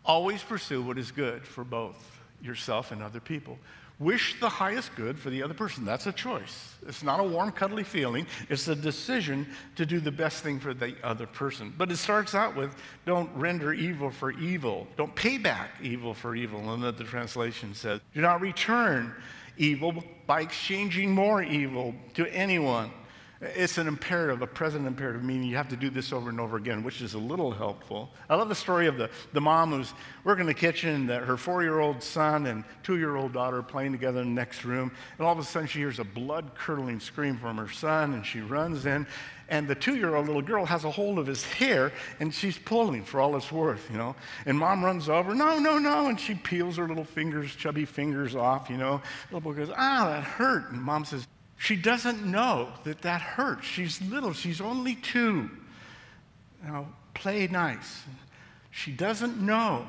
Always 0.04 0.42
pursue 0.42 0.82
what 0.82 0.98
is 0.98 1.12
good 1.12 1.46
for 1.46 1.63
both 1.63 2.20
yourself 2.42 2.92
and 2.92 3.04
other 3.04 3.20
people 3.20 3.60
wish 4.01 4.39
the 4.39 4.50
highest 4.50 4.96
good 4.96 5.17
for 5.17 5.29
the 5.29 5.43
other 5.43 5.53
person. 5.53 5.86
That's 5.86 6.08
a 6.08 6.12
choice. 6.12 6.74
It's 6.88 7.03
not 7.03 7.20
a 7.20 7.24
warm, 7.24 7.51
cuddly 7.51 7.84
feeling. 7.84 8.25
It's 8.50 8.67
a 8.67 8.75
decision 8.75 9.48
to 9.75 9.86
do 9.86 10.00
the 10.00 10.12
best 10.12 10.43
thing 10.43 10.60
for 10.60 10.74
the 10.74 10.96
other 11.03 11.27
person. 11.27 11.74
But 11.77 11.91
it 11.91 11.98
starts 11.98 12.34
out 12.34 12.55
with 12.55 12.75
don't 13.05 13.29
render 13.36 13.74
evil 13.74 14.10
for 14.10 14.31
evil. 14.31 14.88
Don't 14.98 15.15
pay 15.15 15.38
back 15.38 15.70
evil 15.81 16.13
for 16.15 16.36
evil. 16.36 16.74
And 16.74 16.84
that 16.84 16.98
the 16.98 17.03
translation 17.03 17.75
says, 17.75 18.01
do 18.13 18.22
not 18.22 18.41
return 18.41 19.13
evil 19.58 20.03
by 20.25 20.41
exchanging 20.41 21.12
more 21.12 21.43
evil 21.43 21.93
to 22.15 22.27
anyone. 22.34 22.91
It's 23.41 23.79
an 23.79 23.88
imperative, 23.88 24.43
a 24.43 24.48
present 24.48 24.86
imperative, 24.86 25.24
meaning 25.24 25.50
you 25.50 25.55
have 25.55 25.69
to 25.69 25.75
do 25.75 25.89
this 25.89 26.13
over 26.13 26.29
and 26.29 26.39
over 26.39 26.57
again, 26.57 26.83
which 26.83 27.01
is 27.01 27.15
a 27.15 27.17
little 27.17 27.50
helpful. 27.51 28.12
I 28.29 28.36
love 28.36 28.50
the 28.50 28.55
story 28.55 28.86
of 28.86 28.98
the, 28.98 29.10
the 29.33 29.41
mom 29.41 29.71
who's 29.71 29.95
working 30.24 30.41
in 30.41 30.45
the 30.45 30.53
kitchen, 30.53 31.07
that 31.07 31.24
her 31.24 31.38
four 31.38 31.63
year 31.63 31.79
old 31.79 32.03
son 32.03 32.45
and 32.45 32.63
two 32.83 33.00
year 33.00 33.15
old 33.15 33.33
daughter 33.33 33.63
playing 33.63 33.93
together 33.93 34.21
in 34.21 34.27
the 34.27 34.39
next 34.39 34.63
room. 34.63 34.91
And 35.17 35.25
all 35.25 35.33
of 35.33 35.39
a 35.39 35.43
sudden, 35.43 35.67
she 35.67 35.79
hears 35.79 35.98
a 35.98 36.03
blood 36.03 36.51
curdling 36.53 37.00
scream 37.00 37.36
from 37.36 37.57
her 37.57 37.67
son, 37.67 38.13
and 38.13 38.24
she 38.24 38.41
runs 38.41 38.86
in. 38.86 39.07
And 39.50 39.67
the 39.67 39.74
two 39.74 39.95
year 39.95 40.13
old 40.13 40.27
little 40.27 40.43
girl 40.43 40.63
has 40.65 40.83
a 40.83 40.91
hold 40.91 41.17
of 41.17 41.25
his 41.25 41.43
hair, 41.43 41.91
and 42.19 42.31
she's 42.31 42.60
pulling 42.60 43.03
for 43.03 43.19
all 43.19 43.36
it's 43.36 43.51
worth, 43.51 43.89
you 43.91 43.98
know. 43.98 44.15
And 44.45 44.55
mom 44.57 44.86
runs 44.86 45.10
over, 45.10 45.33
no, 45.33 45.57
no, 45.57 45.79
no. 45.79 46.10
And 46.10 46.19
she 46.19 46.36
peels 46.36 46.77
her 46.77 46.88
little 46.88 47.03
fingers, 47.03 47.55
chubby 47.55 47.86
fingers 47.86 48.36
off, 48.36 48.69
you 48.69 48.77
know. 48.77 49.01
The 49.29 49.36
little 49.36 49.51
boy 49.51 49.57
goes, 49.57 49.74
ah, 49.75 50.10
that 50.10 50.24
hurt. 50.24 50.71
And 50.71 50.79
mom 50.79 51.05
says, 51.05 51.25
she 51.62 51.75
doesn't 51.75 52.25
know 52.25 52.70
that 52.86 53.03
that 53.03 53.22
hurts. 53.22 53.68
She's 53.68 54.01
little, 54.01 54.34
she's 54.34 54.60
only 54.62 54.96
two. 54.96 55.48
Now, 56.63 56.88
play 57.13 57.46
nice. 57.46 58.01
She 58.72 58.91
doesn't 58.91 59.38
know. 59.39 59.86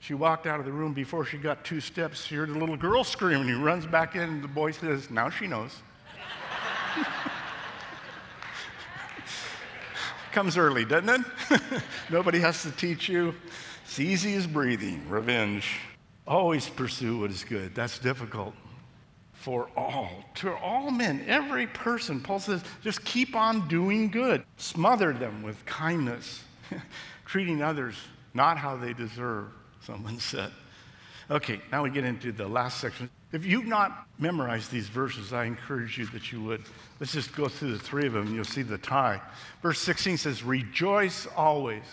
She 0.00 0.14
walked 0.14 0.48
out 0.48 0.58
of 0.58 0.66
the 0.66 0.72
room 0.72 0.92
before 0.92 1.24
she 1.24 1.38
got 1.38 1.64
two 1.64 1.80
steps. 1.80 2.24
She 2.24 2.34
heard 2.34 2.48
the 2.48 2.58
little 2.58 2.76
girl 2.76 3.04
scream, 3.04 3.42
and 3.42 3.48
he 3.48 3.54
runs 3.54 3.86
back 3.86 4.16
in, 4.16 4.42
the 4.42 4.48
boy 4.48 4.72
says, 4.72 5.10
Now 5.10 5.30
she 5.30 5.46
knows. 5.46 5.70
Comes 10.32 10.56
early, 10.58 10.84
doesn't 10.84 11.24
it? 11.50 11.60
Nobody 12.10 12.40
has 12.40 12.64
to 12.64 12.72
teach 12.72 13.08
you. 13.08 13.32
It's 13.84 14.00
easy 14.00 14.34
as 14.34 14.44
breathing, 14.44 15.08
revenge. 15.08 15.78
Always 16.26 16.68
pursue 16.68 17.20
what 17.20 17.30
is 17.30 17.44
good. 17.44 17.76
That's 17.76 18.00
difficult 18.00 18.54
for 19.40 19.70
all, 19.74 20.10
to 20.34 20.54
all 20.56 20.90
men, 20.90 21.24
every 21.26 21.66
person. 21.66 22.20
Paul 22.20 22.40
says, 22.40 22.62
just 22.82 23.02
keep 23.04 23.34
on 23.34 23.66
doing 23.68 24.10
good. 24.10 24.44
Smother 24.58 25.14
them 25.14 25.42
with 25.42 25.64
kindness, 25.64 26.44
treating 27.24 27.62
others 27.62 27.96
not 28.34 28.58
how 28.58 28.76
they 28.76 28.92
deserve, 28.92 29.46
someone 29.82 30.18
said. 30.20 30.52
Okay, 31.30 31.60
now 31.72 31.82
we 31.82 31.90
get 31.90 32.04
into 32.04 32.32
the 32.32 32.46
last 32.46 32.80
section. 32.80 33.08
If 33.32 33.46
you've 33.46 33.66
not 33.66 34.06
memorized 34.18 34.70
these 34.70 34.88
verses, 34.88 35.32
I 35.32 35.44
encourage 35.44 35.96
you 35.96 36.06
that 36.06 36.32
you 36.32 36.42
would. 36.42 36.62
Let's 36.98 37.12
just 37.12 37.34
go 37.34 37.48
through 37.48 37.72
the 37.72 37.78
three 37.78 38.06
of 38.06 38.12
them 38.12 38.26
and 38.26 38.34
you'll 38.34 38.44
see 38.44 38.62
the 38.62 38.78
tie. 38.78 39.20
Verse 39.62 39.78
16 39.80 40.18
says, 40.18 40.42
Rejoice 40.42 41.26
always. 41.36 41.84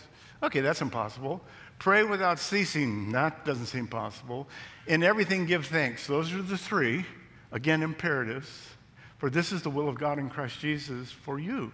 Okay, 0.44 0.60
that's 0.60 0.82
impossible. 0.82 1.42
Pray 1.80 2.04
without 2.04 2.40
ceasing. 2.40 3.12
That 3.12 3.46
doesn't 3.46 3.68
seem 3.68 3.88
possible. 3.88 4.48
In 4.88 5.04
everything, 5.04 5.46
give 5.46 5.68
thanks. 5.68 6.08
Those 6.08 6.34
are 6.34 6.42
the 6.42 6.58
three. 6.58 7.06
Again, 7.52 7.84
imperatives. 7.84 8.70
For 9.18 9.30
this 9.30 9.52
is 9.52 9.62
the 9.62 9.70
will 9.70 9.90
of 9.90 9.98
God 9.98 10.20
in 10.20 10.30
Christ 10.30 10.60
Jesus 10.60 11.12
for 11.12 11.40
you. 11.40 11.72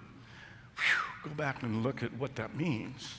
Whew, 0.75 1.29
go 1.29 1.35
back 1.35 1.63
and 1.63 1.83
look 1.83 2.03
at 2.03 2.13
what 2.13 2.35
that 2.35 2.55
means. 2.55 3.15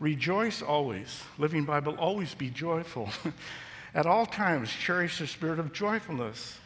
Rejoice 0.00 0.62
always. 0.62 1.22
Living 1.38 1.64
Bible, 1.64 1.94
always 1.98 2.34
be 2.34 2.50
joyful. 2.50 3.08
at 3.94 4.06
all 4.06 4.26
times, 4.26 4.70
cherish 4.70 5.18
the 5.18 5.26
spirit 5.26 5.58
of 5.58 5.72
joyfulness. 5.72 6.58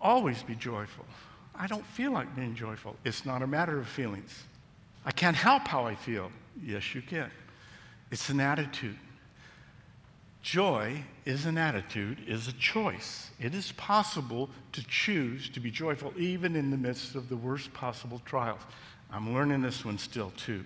Always 0.00 0.42
be 0.42 0.54
joyful. 0.54 1.06
I 1.54 1.66
don't 1.66 1.86
feel 1.86 2.12
like 2.12 2.34
being 2.34 2.54
joyful. 2.54 2.96
It's 3.04 3.24
not 3.24 3.42
a 3.42 3.46
matter 3.46 3.78
of 3.78 3.86
feelings. 3.86 4.44
I 5.04 5.10
can't 5.10 5.36
help 5.36 5.68
how 5.68 5.84
I 5.84 5.94
feel. 5.94 6.30
Yes, 6.62 6.94
you 6.94 7.02
can. 7.02 7.30
It's 8.10 8.28
an 8.28 8.40
attitude. 8.40 8.98
Joy 10.42 11.04
is 11.24 11.46
an 11.46 11.56
attitude, 11.56 12.18
is 12.26 12.48
a 12.48 12.52
choice. 12.54 13.30
It 13.38 13.54
is 13.54 13.72
possible 13.72 14.50
to 14.72 14.84
choose 14.86 15.48
to 15.50 15.60
be 15.60 15.70
joyful 15.70 16.12
even 16.18 16.56
in 16.56 16.70
the 16.70 16.76
midst 16.76 17.14
of 17.14 17.28
the 17.28 17.36
worst 17.36 17.72
possible 17.72 18.20
trials. 18.24 18.60
I'm 19.12 19.32
learning 19.32 19.62
this 19.62 19.84
one 19.84 19.98
still 19.98 20.32
too. 20.36 20.64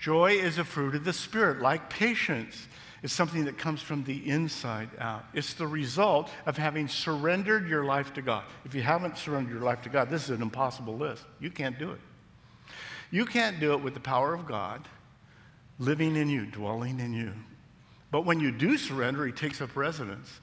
Joy 0.00 0.32
is 0.32 0.58
a 0.58 0.64
fruit 0.64 0.94
of 0.94 1.04
the 1.04 1.12
Spirit, 1.12 1.60
like 1.60 1.90
patience 1.90 2.66
It's 3.02 3.12
something 3.12 3.44
that 3.44 3.58
comes 3.58 3.80
from 3.80 4.02
the 4.02 4.28
inside 4.28 4.90
out. 4.98 5.24
It's 5.32 5.54
the 5.54 5.66
result 5.66 6.30
of 6.46 6.56
having 6.56 6.88
surrendered 6.88 7.68
your 7.68 7.84
life 7.84 8.12
to 8.14 8.22
God. 8.22 8.44
If 8.64 8.74
you 8.74 8.82
haven't 8.82 9.16
surrendered 9.16 9.52
your 9.52 9.62
life 9.62 9.82
to 9.82 9.88
God, 9.88 10.10
this 10.10 10.24
is 10.24 10.30
an 10.30 10.42
impossible 10.42 10.96
list. 10.96 11.24
You 11.38 11.50
can't 11.50 11.78
do 11.78 11.92
it. 11.92 12.00
You 13.10 13.24
can't 13.24 13.60
do 13.60 13.72
it 13.72 13.82
with 13.82 13.94
the 13.94 14.00
power 14.00 14.34
of 14.34 14.46
God 14.46 14.86
living 15.78 16.16
in 16.16 16.28
you, 16.28 16.46
dwelling 16.46 16.98
in 16.98 17.12
you. 17.12 17.32
But 18.10 18.24
when 18.24 18.40
you 18.40 18.50
do 18.50 18.78
surrender, 18.78 19.26
He 19.26 19.32
takes 19.32 19.60
up 19.60 19.76
residence 19.76 20.40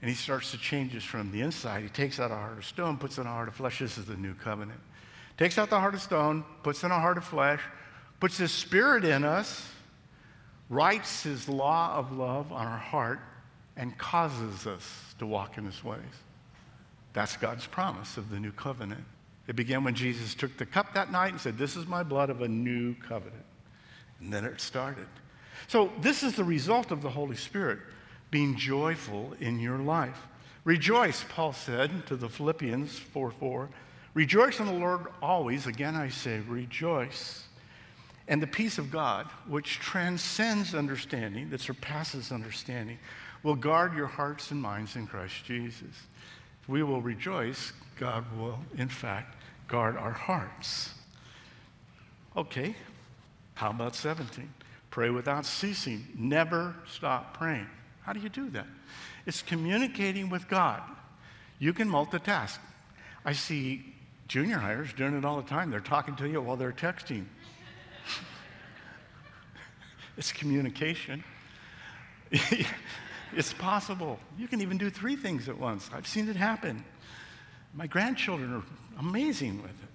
and 0.00 0.08
He 0.08 0.16
starts 0.16 0.50
to 0.52 0.58
change 0.58 0.94
us 0.96 1.04
from 1.04 1.30
the 1.32 1.40
inside. 1.40 1.82
He 1.82 1.88
takes 1.88 2.20
out 2.20 2.30
a 2.30 2.34
heart 2.34 2.58
of 2.58 2.64
stone, 2.64 2.96
puts 2.96 3.18
in 3.18 3.26
a 3.26 3.30
heart 3.30 3.48
of 3.48 3.54
flesh. 3.54 3.78
This 3.80 3.98
is 3.98 4.06
the 4.06 4.16
new 4.16 4.34
covenant. 4.34 4.80
Takes 5.36 5.58
out 5.58 5.70
the 5.70 5.80
heart 5.80 5.94
of 5.94 6.02
stone, 6.02 6.44
puts 6.62 6.84
in 6.84 6.90
a 6.90 7.00
heart 7.00 7.18
of 7.18 7.24
flesh, 7.24 7.60
puts 8.20 8.36
His 8.36 8.52
Spirit 8.52 9.04
in 9.04 9.24
us 9.24 9.66
writes 10.70 11.24
his 11.24 11.48
law 11.48 11.94
of 11.96 12.12
love 12.12 12.50
on 12.52 12.66
our 12.66 12.78
heart 12.78 13.20
and 13.76 13.98
causes 13.98 14.66
us 14.66 15.14
to 15.18 15.26
walk 15.26 15.58
in 15.58 15.66
his 15.66 15.84
ways. 15.84 16.00
That's 17.12 17.36
God's 17.36 17.66
promise 17.66 18.16
of 18.16 18.30
the 18.30 18.38
new 18.38 18.52
covenant. 18.52 19.04
It 19.48 19.56
began 19.56 19.82
when 19.82 19.94
Jesus 19.94 20.34
took 20.34 20.56
the 20.56 20.64
cup 20.64 20.94
that 20.94 21.10
night 21.10 21.32
and 21.32 21.40
said, 21.40 21.58
This 21.58 21.76
is 21.76 21.86
my 21.86 22.04
blood 22.04 22.30
of 22.30 22.40
a 22.40 22.48
new 22.48 22.94
covenant. 22.94 23.44
And 24.20 24.32
then 24.32 24.44
it 24.44 24.60
started. 24.60 25.08
So, 25.68 25.92
this 26.00 26.22
is 26.22 26.34
the 26.34 26.44
result 26.44 26.90
of 26.90 27.02
the 27.02 27.10
Holy 27.10 27.36
Spirit 27.36 27.78
being 28.30 28.56
joyful 28.56 29.34
in 29.40 29.58
your 29.58 29.78
life. 29.78 30.26
Rejoice, 30.64 31.24
Paul 31.28 31.52
said 31.52 32.06
to 32.06 32.16
the 32.16 32.28
Philippians 32.28 32.98
4 32.98 33.30
4. 33.30 33.68
Rejoice 34.14 34.60
in 34.60 34.66
the 34.66 34.72
Lord 34.72 35.06
always. 35.22 35.66
Again, 35.66 35.94
I 35.94 36.08
say, 36.08 36.40
rejoice. 36.40 37.44
And 38.28 38.42
the 38.42 38.46
peace 38.46 38.78
of 38.78 38.90
God, 38.90 39.26
which 39.48 39.78
transcends 39.80 40.74
understanding, 40.74 41.50
that 41.50 41.60
surpasses 41.60 42.30
understanding, 42.30 42.98
will 43.42 43.56
guard 43.56 43.96
your 43.96 44.06
hearts 44.06 44.50
and 44.50 44.60
minds 44.60 44.96
in 44.96 45.06
Christ 45.06 45.44
Jesus. 45.44 46.06
If 46.62 46.68
we 46.68 46.82
will 46.82 47.00
rejoice, 47.00 47.72
God 47.98 48.24
will, 48.38 48.58
in 48.76 48.88
fact, 48.88 49.36
guard 49.66 49.96
our 49.96 50.12
hearts. 50.12 50.90
Okay, 52.36 52.74
how 53.54 53.70
about 53.70 53.94
17? 53.96 54.48
Pray 54.90 55.10
without 55.10 55.46
ceasing. 55.46 56.06
Never 56.16 56.74
stop 56.88 57.36
praying. 57.38 57.66
How 58.02 58.12
do 58.12 58.20
you 58.20 58.28
do 58.28 58.50
that? 58.50 58.66
It's 59.26 59.42
communicating 59.42 60.28
with 60.30 60.48
God. 60.48 60.82
You 61.58 61.72
can 61.72 61.88
multitask. 61.88 62.58
I 63.24 63.32
see 63.32 63.94
junior 64.26 64.58
hires 64.58 64.92
doing 64.92 65.16
it 65.16 65.24
all 65.24 65.36
the 65.40 65.48
time. 65.48 65.70
They're 65.70 65.80
talking 65.80 66.16
to 66.16 66.28
you 66.28 66.40
while 66.40 66.56
they're 66.56 66.72
texting. 66.72 67.24
It's 70.16 70.32
communication. 70.32 71.24
it's 73.32 73.54
possible. 73.54 74.18
You 74.36 74.48
can 74.48 74.60
even 74.60 74.76
do 74.76 74.90
three 74.90 75.16
things 75.16 75.48
at 75.48 75.56
once. 75.56 75.88
I've 75.94 76.06
seen 76.06 76.28
it 76.28 76.36
happen. 76.36 76.84
My 77.72 77.86
grandchildren 77.86 78.52
are 78.52 78.62
amazing 78.98 79.62
with 79.62 79.70
it. 79.70 79.89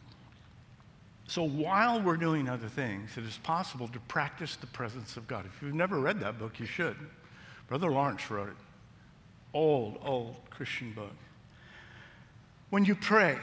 So 1.27 1.43
while 1.43 2.01
we're 2.01 2.17
doing 2.17 2.47
other 2.47 2.67
things, 2.67 3.17
it 3.17 3.23
is 3.23 3.37
possible 3.37 3.87
to 3.87 3.99
practice 4.01 4.55
the 4.55 4.67
presence 4.67 5.17
of 5.17 5.27
God. 5.27 5.45
If 5.45 5.61
you've 5.61 5.73
never 5.73 5.99
read 5.99 6.19
that 6.19 6.37
book, 6.37 6.59
you 6.59 6.65
should. 6.65 6.95
Brother 7.67 7.89
Lawrence 7.89 8.29
wrote 8.29 8.49
it. 8.49 8.55
Old, 9.53 9.97
old 10.03 10.35
Christian 10.49 10.91
book. 10.93 11.13
When 12.69 12.85
you 12.85 12.95
pray, 12.95 13.37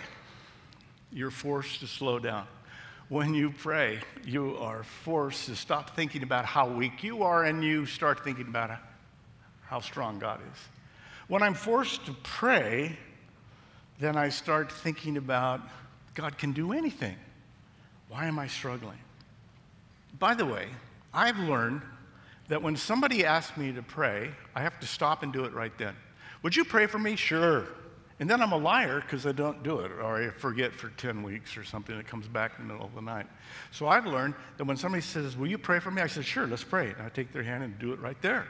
you're 1.11 1.31
forced 1.31 1.81
to 1.81 1.87
slow 1.87 2.19
down 2.19 2.47
when 3.13 3.35
you 3.35 3.51
pray, 3.51 4.01
you 4.25 4.57
are 4.57 4.85
forced 4.85 5.45
to 5.45 5.55
stop 5.55 5.95
thinking 5.95 6.23
about 6.23 6.47
how 6.47 6.67
weak 6.67 7.05
you 7.05 7.25
are 7.25 7.45
and 7.45 7.63
you 7.63 7.85
start 7.85 8.25
thinking 8.25 8.49
about 8.49 8.71
how 9.67 9.81
strong 9.81 10.19
God 10.19 10.41
is. 10.51 10.59
When 11.29 11.43
I'm 11.43 11.53
forced 11.53 12.07
to 12.07 12.15
pray, 12.23 12.97
then 14.01 14.17
I 14.17 14.31
start 14.31 14.73
thinking 14.73 15.19
about 15.19 15.61
God 16.15 16.39
can 16.39 16.53
do 16.53 16.73
anything. 16.73 17.17
Why 18.13 18.27
am 18.27 18.39
I 18.39 18.47
struggling? 18.47 18.99
By 20.19 20.35
the 20.35 20.45
way, 20.45 20.69
I've 21.15 21.39
learned 21.39 21.81
that 22.49 22.63
when 22.63 22.77
somebody 22.77 23.25
asks 23.25 23.57
me 23.57 23.73
to 23.73 23.81
pray, 23.81 24.31
I 24.55 24.61
have 24.61 24.79
to 24.81 24.87
stop 24.87 25.23
and 25.23 25.33
do 25.33 25.45
it 25.45 25.55
right 25.55 25.73
then. 25.79 25.97
Would 26.43 26.55
you 26.55 26.67
pray 26.67 26.85
for 26.85 26.99
me? 26.99 27.17
Sure. 27.17 27.67
And 28.21 28.29
then 28.29 28.43
I'm 28.43 28.53
a 28.53 28.59
liar 28.59 29.01
because 29.01 29.27
I 29.27 29.33
don't 29.33 29.63
do 29.63 29.81
it, 29.81 29.91
or 29.93 30.23
I 30.23 30.29
forget 30.29 30.75
for 30.75 30.91
10 30.91 31.23
weeks 31.23 31.57
or 31.57 31.65
something 31.65 31.97
that 31.97 32.07
comes 32.07 32.29
back 32.29 32.53
in 32.59 32.69
the 32.69 32.75
middle 32.75 32.87
of 32.87 32.95
the 32.95 33.01
night. 33.01 33.25
So 33.71 33.89
I've 33.89 34.05
learned 34.05 34.35
that 34.59 34.65
when 34.65 34.77
somebody 34.77 35.01
says, 35.01 35.35
Will 35.35 35.49
you 35.49 35.57
pray 35.57 35.79
for 35.79 35.91
me? 35.91 36.03
I 36.03 36.07
said, 36.07 36.27
Sure, 36.27 36.47
let's 36.47 36.65
pray. 36.65 36.91
And 36.91 37.01
I 37.01 37.09
take 37.09 37.33
their 37.33 37.43
hand 37.43 37.65
and 37.65 37.79
do 37.79 37.95
it 37.95 37.99
right 37.99 38.21
there. 38.21 38.47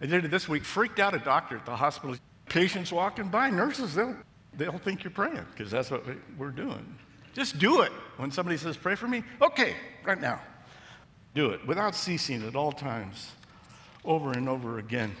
I 0.00 0.06
did 0.06 0.24
it 0.24 0.30
this 0.30 0.48
week, 0.48 0.64
freaked 0.64 0.98
out 0.98 1.12
a 1.12 1.18
doctor 1.18 1.58
at 1.58 1.66
the 1.66 1.76
hospital. 1.76 2.16
Patients 2.46 2.90
walking 2.90 3.28
by, 3.28 3.50
nurses, 3.50 3.94
they'll, 3.94 4.16
they'll 4.56 4.78
think 4.78 5.04
you're 5.04 5.10
praying 5.10 5.44
because 5.54 5.70
that's 5.70 5.90
what 5.90 6.06
we're 6.38 6.50
doing. 6.50 6.96
Just 7.34 7.58
do 7.58 7.82
it. 7.82 7.92
When 8.16 8.30
somebody 8.30 8.56
says, 8.56 8.76
Pray 8.76 8.94
for 8.94 9.08
me, 9.08 9.24
okay, 9.40 9.74
right 10.04 10.20
now. 10.20 10.40
Do 11.34 11.50
it 11.50 11.66
without 11.66 11.94
ceasing 11.94 12.46
at 12.46 12.54
all 12.54 12.72
times, 12.72 13.32
over 14.04 14.32
and 14.32 14.48
over 14.48 14.78
again. 14.78 15.14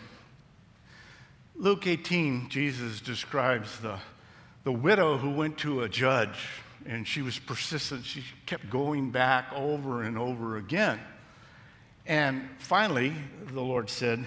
Luke 1.56 1.86
18, 1.86 2.48
Jesus 2.48 3.00
describes 3.00 3.78
the, 3.80 3.98
the 4.64 4.72
widow 4.72 5.16
who 5.16 5.30
went 5.30 5.58
to 5.58 5.82
a 5.82 5.88
judge 5.88 6.38
and 6.86 7.06
she 7.06 7.22
was 7.22 7.38
persistent. 7.38 8.04
She 8.04 8.24
kept 8.46 8.68
going 8.68 9.10
back 9.10 9.52
over 9.54 10.02
and 10.02 10.18
over 10.18 10.56
again. 10.56 11.00
And 12.06 12.48
finally, 12.58 13.14
the 13.46 13.60
Lord 13.60 13.88
said, 13.88 14.24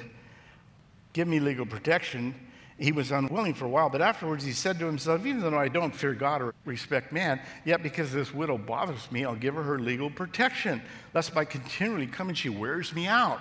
Give 1.13 1.27
me 1.27 1.39
legal 1.39 1.65
protection. 1.65 2.35
He 2.77 2.91
was 2.91 3.11
unwilling 3.11 3.53
for 3.53 3.65
a 3.65 3.69
while, 3.69 3.89
but 3.89 4.01
afterwards 4.01 4.43
he 4.43 4.51
said 4.51 4.79
to 4.79 4.85
himself, 4.85 5.25
Even 5.25 5.39
though 5.39 5.57
I 5.57 5.69
don't 5.69 5.95
fear 5.95 6.13
God 6.13 6.41
or 6.41 6.53
respect 6.65 7.13
man, 7.13 7.39
yet 7.63 7.81
because 7.81 8.11
this 8.11 8.33
widow 8.33 8.57
bothers 8.57 9.09
me, 9.11 9.23
I'll 9.23 9.35
give 9.35 9.55
her 9.55 9.63
her 9.63 9.79
legal 9.79 10.09
protection, 10.09 10.81
lest 11.13 11.33
by 11.33 11.45
continually 11.45 12.07
coming 12.07 12.35
she 12.35 12.49
wears 12.49 12.93
me 12.93 13.07
out. 13.07 13.39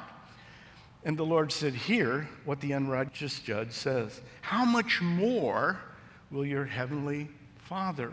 And 1.04 1.18
the 1.18 1.24
Lord 1.24 1.50
said, 1.50 1.74
Hear 1.74 2.28
what 2.44 2.60
the 2.60 2.72
unrighteous 2.72 3.40
judge 3.40 3.72
says. 3.72 4.20
How 4.40 4.64
much 4.64 5.02
more 5.02 5.80
will 6.30 6.46
your 6.46 6.64
heavenly 6.64 7.28
Father? 7.56 8.12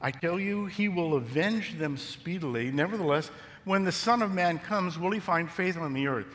I 0.00 0.10
tell 0.10 0.40
you, 0.40 0.66
he 0.66 0.88
will 0.88 1.14
avenge 1.14 1.78
them 1.78 1.96
speedily. 1.96 2.72
Nevertheless, 2.72 3.30
when 3.64 3.84
the 3.84 3.92
Son 3.92 4.20
of 4.20 4.32
Man 4.32 4.58
comes, 4.58 4.98
will 4.98 5.12
he 5.12 5.20
find 5.20 5.48
faith 5.48 5.76
on 5.76 5.92
the 5.92 6.08
earth? 6.08 6.26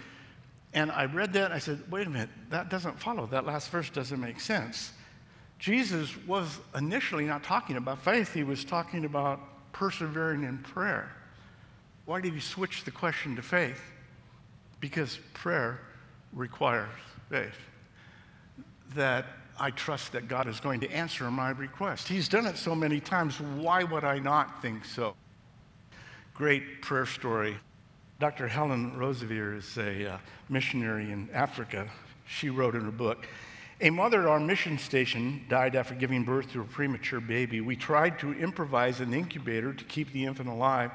And 0.78 0.92
I 0.92 1.06
read 1.06 1.34
that 1.34 1.52
I 1.52 1.58
said, 1.58 1.82
wait 1.90 2.06
a 2.06 2.10
minute, 2.12 2.30
that 2.52 2.70
doesn't 2.70 3.00
follow. 3.00 3.26
That 3.26 3.48
last 3.48 3.72
verse 3.72 3.90
doesn't 3.90 4.22
make 4.22 4.40
sense. 4.40 4.92
Jesus 5.58 6.16
was 6.28 6.60
initially 6.76 7.26
not 7.26 7.44
talking 7.44 7.78
about 7.78 8.04
faith, 8.04 8.32
he 8.32 8.44
was 8.44 8.64
talking 8.64 9.04
about 9.04 9.40
persevering 9.74 10.44
in 10.44 10.60
prayer. 10.60 11.12
Why 12.06 12.22
did 12.22 12.32
he 12.34 12.40
switch 12.40 12.84
the 12.84 12.92
question 12.92 13.36
to 13.38 13.42
faith? 13.42 13.82
Because 14.80 15.18
prayer 15.34 15.80
requires 16.32 16.92
faith. 17.32 17.58
That 18.94 19.26
I 19.60 19.72
trust 19.72 20.12
that 20.12 20.28
God 20.28 20.48
is 20.48 20.60
going 20.60 20.82
to 20.82 20.92
answer 20.92 21.32
my 21.32 21.50
request. 21.50 22.08
He's 22.08 22.30
done 22.30 22.46
it 22.46 22.56
so 22.56 22.76
many 22.76 23.00
times. 23.00 23.42
Why 23.42 23.84
would 23.84 24.04
I 24.04 24.20
not 24.20 24.62
think 24.62 24.86
so? 24.86 25.16
Great 26.36 26.84
prayer 26.84 27.08
story. 27.08 27.58
Dr. 28.20 28.48
Helen 28.48 28.94
Roseveare 28.98 29.58
is 29.58 29.78
a 29.78 30.14
uh, 30.14 30.18
missionary 30.50 31.12
in 31.12 31.30
Africa. 31.32 31.88
She 32.26 32.50
wrote 32.50 32.74
in 32.74 32.82
her 32.82 32.92
book 32.92 33.28
A 33.80 33.92
mother 33.92 34.22
at 34.22 34.28
our 34.28 34.40
mission 34.40 34.80
station 34.80 35.46
died 35.50 35.76
after 35.76 35.94
giving 35.94 36.24
birth 36.24 36.52
to 36.54 36.62
a 36.62 36.64
premature 36.64 37.20
baby. 37.20 37.62
We 37.62 37.76
tried 37.76 38.18
to 38.20 38.34
improvise 38.34 39.02
an 39.02 39.14
incubator 39.14 39.72
to 39.72 39.84
keep 39.84 40.12
the 40.14 40.26
infant 40.26 40.50
alive, 40.50 40.94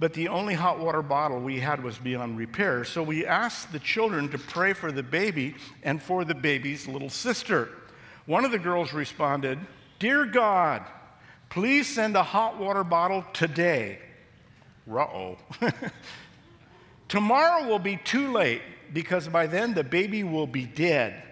but 0.00 0.14
the 0.14 0.26
only 0.26 0.54
hot 0.54 0.80
water 0.80 1.00
bottle 1.00 1.38
we 1.38 1.60
had 1.60 1.80
was 1.80 1.96
beyond 1.96 2.36
repair. 2.36 2.84
So 2.84 3.04
we 3.04 3.24
asked 3.24 3.70
the 3.70 3.78
children 3.78 4.28
to 4.30 4.38
pray 4.38 4.72
for 4.72 4.90
the 4.90 5.04
baby 5.04 5.54
and 5.84 6.02
for 6.02 6.24
the 6.24 6.34
baby's 6.34 6.88
little 6.88 7.10
sister. 7.10 7.68
One 8.26 8.44
of 8.44 8.50
the 8.50 8.58
girls 8.58 8.92
responded, 8.92 9.60
Dear 10.00 10.26
God, 10.26 10.82
please 11.50 11.86
send 11.86 12.16
a 12.16 12.22
hot 12.24 12.58
water 12.58 12.82
bottle 12.82 13.24
today. 13.32 14.00
Uh 14.90 14.98
oh. 14.98 15.38
Tomorrow 17.08 17.66
will 17.66 17.78
be 17.78 17.96
too 17.96 18.32
late 18.32 18.62
because 18.92 19.28
by 19.28 19.46
then 19.46 19.74
the 19.74 19.84
baby 19.84 20.24
will 20.24 20.46
be 20.46 20.66
dead. 20.66 21.22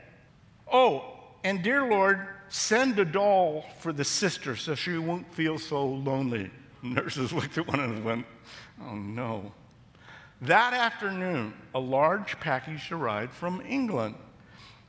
Oh, 0.73 1.15
and 1.45 1.63
dear 1.63 1.89
Lord, 1.89 2.27
send 2.49 2.99
a 2.99 3.05
doll 3.05 3.65
for 3.81 3.93
the 3.93 4.05
sister 4.05 4.57
so 4.57 4.75
she 4.75 4.97
won't 4.99 5.33
feel 5.35 5.59
so 5.59 5.87
lonely. 5.87 6.51
Nurses 6.83 7.33
looked 7.33 7.59
at 7.59 7.67
one 7.67 7.81
another 7.81 7.95
and 7.95 8.05
went, 8.05 8.27
Oh 8.83 8.95
no. 8.95 9.53
That 10.43 10.75
afternoon, 10.75 11.55
a 11.75 11.79
large 11.79 12.39
package 12.41 12.93
arrived 12.93 13.33
from 13.33 13.63
England. 13.67 14.17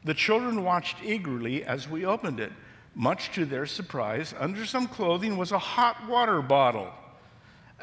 The 0.03 0.13
children 0.13 0.63
watched 0.63 0.97
eagerly 1.03 1.63
as 1.63 1.89
we 1.89 2.05
opened 2.05 2.39
it. 2.39 2.51
Much 2.95 3.31
to 3.33 3.45
their 3.45 3.65
surprise, 3.65 4.33
under 4.39 4.65
some 4.65 4.87
clothing 4.87 5.37
was 5.37 5.51
a 5.51 5.59
hot 5.59 6.07
water 6.07 6.41
bottle. 6.41 6.91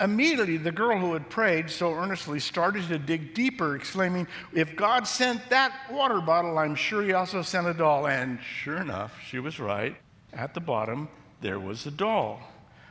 Immediately, 0.01 0.57
the 0.57 0.73
girl 0.73 0.99
who 0.99 1.13
had 1.13 1.31
prayed 1.31 1.71
so 1.71 1.93
earnestly 1.95 2.41
started 2.41 2.89
to 2.89 2.99
dig 2.99 3.33
deeper, 3.33 3.77
exclaiming, 3.77 4.27
If 4.53 4.75
God 4.75 5.07
sent 5.07 5.49
that 5.51 5.73
water 5.91 6.21
bottle, 6.21 6.59
I'm 6.59 6.75
sure 6.75 7.03
He 7.03 7.13
also 7.13 7.43
sent 7.43 7.69
a 7.69 7.75
doll. 7.75 8.09
And 8.09 8.41
sure 8.43 8.79
enough, 8.79 9.17
she 9.29 9.39
was 9.39 9.61
right. 9.61 9.97
At 10.33 10.53
the 10.53 10.61
bottom, 10.61 11.09
there 11.41 11.61
was 11.61 11.87
a 11.87 11.93
doll. 11.93 12.41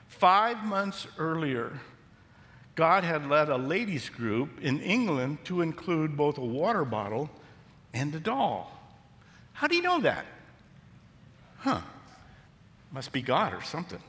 Five 0.08 0.64
months 0.64 1.06
earlier, 1.18 1.74
God 2.76 3.04
had 3.04 3.28
led 3.28 3.50
a 3.50 3.58
ladies' 3.58 4.08
group 4.08 4.62
in 4.62 4.80
England 4.80 5.40
to 5.46 5.62
include 5.62 6.16
both 6.16 6.38
a 6.38 6.46
water 6.46 6.86
bottle 6.86 7.30
and 7.94 8.16
a 8.16 8.20
doll. 8.20 8.72
How 9.52 9.68
do 9.68 9.76
you 9.76 9.82
know 9.82 10.00
that? 10.00 10.26
Huh. 11.58 11.82
Must 12.94 13.12
be 13.12 13.22
God 13.22 13.54
or 13.54 13.62
something. 13.62 14.02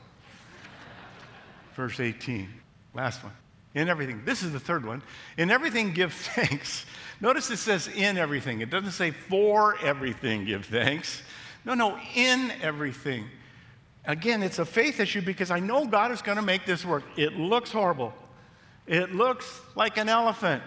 Verse 1.75 1.99
18. 1.99 2.47
Last 2.95 3.23
one. 3.23 3.33
In 3.73 3.89
everything. 3.89 4.23
This 4.23 4.41
is 4.41 4.53
the 4.53 4.59
third 4.59 4.85
one. 4.85 5.03
In 5.37 5.51
everything, 5.51 5.91
give 5.91 6.13
thanks. 6.35 6.85
Notice 7.19 7.51
it 7.51 7.57
says 7.57 7.87
in 7.89 8.17
everything. 8.17 8.61
It 8.61 8.69
doesn't 8.69 8.91
say 8.91 9.11
for 9.11 9.77
everything, 9.79 10.45
give 10.45 10.65
thanks. 10.65 11.21
No, 11.65 11.73
no, 11.73 11.99
in 12.15 12.51
everything. 12.61 13.25
Again, 14.05 14.43
it's 14.43 14.59
a 14.59 14.65
faith 14.65 14.99
issue 14.99 15.21
because 15.21 15.51
I 15.51 15.59
know 15.59 15.85
God 15.85 16.11
is 16.11 16.21
going 16.21 16.37
to 16.37 16.43
make 16.43 16.65
this 16.65 16.85
work. 16.85 17.03
It 17.17 17.33
looks 17.33 17.71
horrible. 17.71 18.13
It 18.87 19.13
looks 19.13 19.61
like 19.75 19.97
an 19.97 20.09
elephant, 20.09 20.63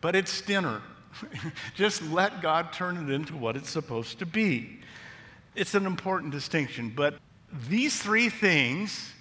but 0.00 0.14
it's 0.14 0.40
dinner. 0.42 0.82
Just 1.74 2.02
let 2.10 2.42
God 2.42 2.72
turn 2.72 2.96
it 2.96 3.12
into 3.12 3.34
what 3.34 3.56
it's 3.56 3.70
supposed 3.70 4.18
to 4.18 4.26
be. 4.26 4.80
It's 5.54 5.74
an 5.74 5.86
important 5.86 6.32
distinction, 6.32 6.92
but 6.94 7.16
these 7.68 8.00
three 8.00 8.28
things 8.28 9.12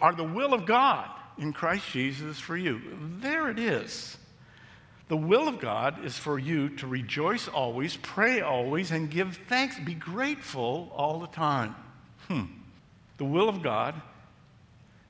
are 0.00 0.14
the 0.14 0.24
will 0.24 0.54
of 0.54 0.64
God 0.64 1.10
in 1.38 1.52
Christ 1.52 1.90
Jesus 1.90 2.38
for 2.38 2.56
you. 2.56 2.80
There 3.20 3.48
it 3.50 3.58
is. 3.58 4.16
The 5.08 5.16
will 5.16 5.46
of 5.46 5.60
God 5.60 6.04
is 6.04 6.18
for 6.18 6.38
you 6.38 6.70
to 6.76 6.86
rejoice 6.86 7.46
always, 7.46 7.96
pray 7.96 8.40
always, 8.40 8.90
and 8.90 9.10
give 9.10 9.38
thanks. 9.48 9.78
Be 9.78 9.94
grateful 9.94 10.92
all 10.94 11.20
the 11.20 11.28
time. 11.28 11.76
Hmm. 12.28 12.44
The 13.18 13.24
will 13.24 13.48
of 13.48 13.62
God 13.62 13.94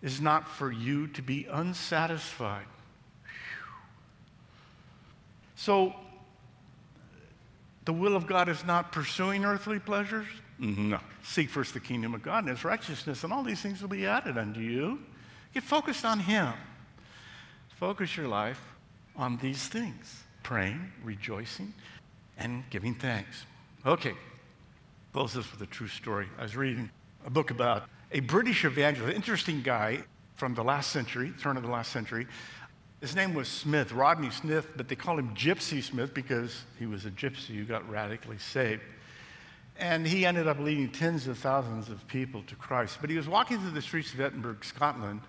is 0.02 0.20
not 0.20 0.48
for 0.48 0.70
you 0.70 1.06
to 1.08 1.22
be 1.22 1.46
unsatisfied. 1.50 2.66
So, 5.56 5.94
the 7.86 7.92
will 7.92 8.14
of 8.14 8.26
God 8.26 8.48
is 8.50 8.64
not 8.64 8.92
pursuing 8.92 9.44
earthly 9.44 9.78
pleasures? 9.78 10.26
No. 10.58 11.00
Seek 11.22 11.48
first 11.48 11.72
the 11.72 11.80
kingdom 11.80 12.14
of 12.14 12.22
God 12.22 12.40
and 12.40 12.48
his 12.48 12.64
righteousness, 12.64 13.24
and 13.24 13.32
all 13.32 13.42
these 13.42 13.60
things 13.60 13.80
will 13.80 13.88
be 13.88 14.06
added 14.06 14.36
unto 14.36 14.60
you. 14.60 15.00
Get 15.56 15.62
focused 15.62 16.04
on 16.04 16.20
Him. 16.20 16.52
Focus 17.80 18.14
your 18.14 18.28
life 18.28 18.60
on 19.16 19.38
these 19.38 19.68
things 19.68 20.22
praying, 20.42 20.92
rejoicing, 21.02 21.72
and 22.36 22.62
giving 22.68 22.94
thanks. 22.94 23.46
Okay, 23.86 24.12
close 25.14 25.32
this 25.32 25.50
with 25.50 25.62
a 25.62 25.66
true 25.66 25.88
story. 25.88 26.28
I 26.38 26.42
was 26.42 26.58
reading 26.58 26.90
a 27.24 27.30
book 27.30 27.50
about 27.50 27.84
a 28.12 28.20
British 28.20 28.66
evangelist, 28.66 29.16
interesting 29.16 29.62
guy 29.62 30.00
from 30.34 30.54
the 30.54 30.62
last 30.62 30.92
century, 30.92 31.32
turn 31.40 31.56
of 31.56 31.62
the 31.62 31.70
last 31.70 31.90
century. 31.90 32.26
His 33.00 33.16
name 33.16 33.32
was 33.32 33.48
Smith, 33.48 33.92
Rodney 33.92 34.28
Smith, 34.28 34.68
but 34.76 34.88
they 34.88 34.94
called 34.94 35.20
him 35.20 35.34
Gypsy 35.34 35.82
Smith 35.82 36.12
because 36.12 36.64
he 36.78 36.84
was 36.84 37.06
a 37.06 37.10
gypsy 37.10 37.56
who 37.56 37.64
got 37.64 37.88
radically 37.88 38.36
saved. 38.36 38.82
And 39.78 40.06
he 40.06 40.26
ended 40.26 40.48
up 40.48 40.58
leading 40.58 40.90
tens 40.90 41.26
of 41.26 41.38
thousands 41.38 41.88
of 41.88 42.06
people 42.08 42.42
to 42.42 42.56
Christ. 42.56 42.98
But 43.00 43.08
he 43.08 43.16
was 43.16 43.26
walking 43.26 43.58
through 43.58 43.70
the 43.70 43.82
streets 43.82 44.12
of 44.12 44.20
Edinburgh, 44.20 44.58
Scotland, 44.62 45.20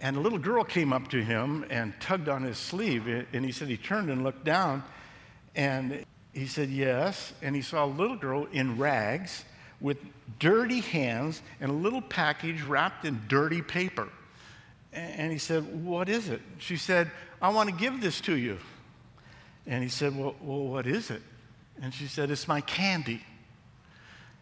and 0.00 0.16
a 0.16 0.20
little 0.20 0.38
girl 0.38 0.62
came 0.62 0.92
up 0.92 1.08
to 1.08 1.22
him 1.22 1.64
and 1.70 1.94
tugged 2.00 2.28
on 2.28 2.42
his 2.42 2.58
sleeve. 2.58 3.08
Eh, 3.08 3.22
and 3.32 3.44
he 3.44 3.52
said 3.52 3.68
he 3.68 3.76
turned 3.76 4.10
and 4.10 4.22
looked 4.22 4.44
down. 4.44 4.82
And 5.54 6.04
he 6.32 6.46
said, 6.46 6.68
Yes. 6.68 7.32
And 7.42 7.56
he 7.56 7.62
saw 7.62 7.84
a 7.84 7.86
little 7.86 8.16
girl 8.16 8.46
in 8.52 8.78
rags 8.78 9.44
with 9.80 9.98
dirty 10.38 10.80
hands 10.80 11.42
and 11.60 11.70
a 11.70 11.74
little 11.74 12.02
package 12.02 12.62
wrapped 12.62 13.04
in 13.04 13.20
dirty 13.28 13.62
paper. 13.62 14.08
And 14.92 15.32
he 15.32 15.38
said, 15.38 15.84
What 15.84 16.08
is 16.08 16.28
it? 16.28 16.42
She 16.58 16.76
said, 16.76 17.10
I 17.40 17.48
want 17.50 17.70
to 17.70 17.74
give 17.74 18.00
this 18.00 18.20
to 18.22 18.36
you. 18.36 18.58
And 19.66 19.82
he 19.82 19.88
said, 19.88 20.16
Well, 20.16 20.34
well 20.42 20.66
what 20.66 20.86
is 20.86 21.10
it? 21.10 21.22
And 21.80 21.92
she 21.92 22.06
said, 22.06 22.30
It's 22.30 22.46
my 22.46 22.60
candy. 22.60 23.22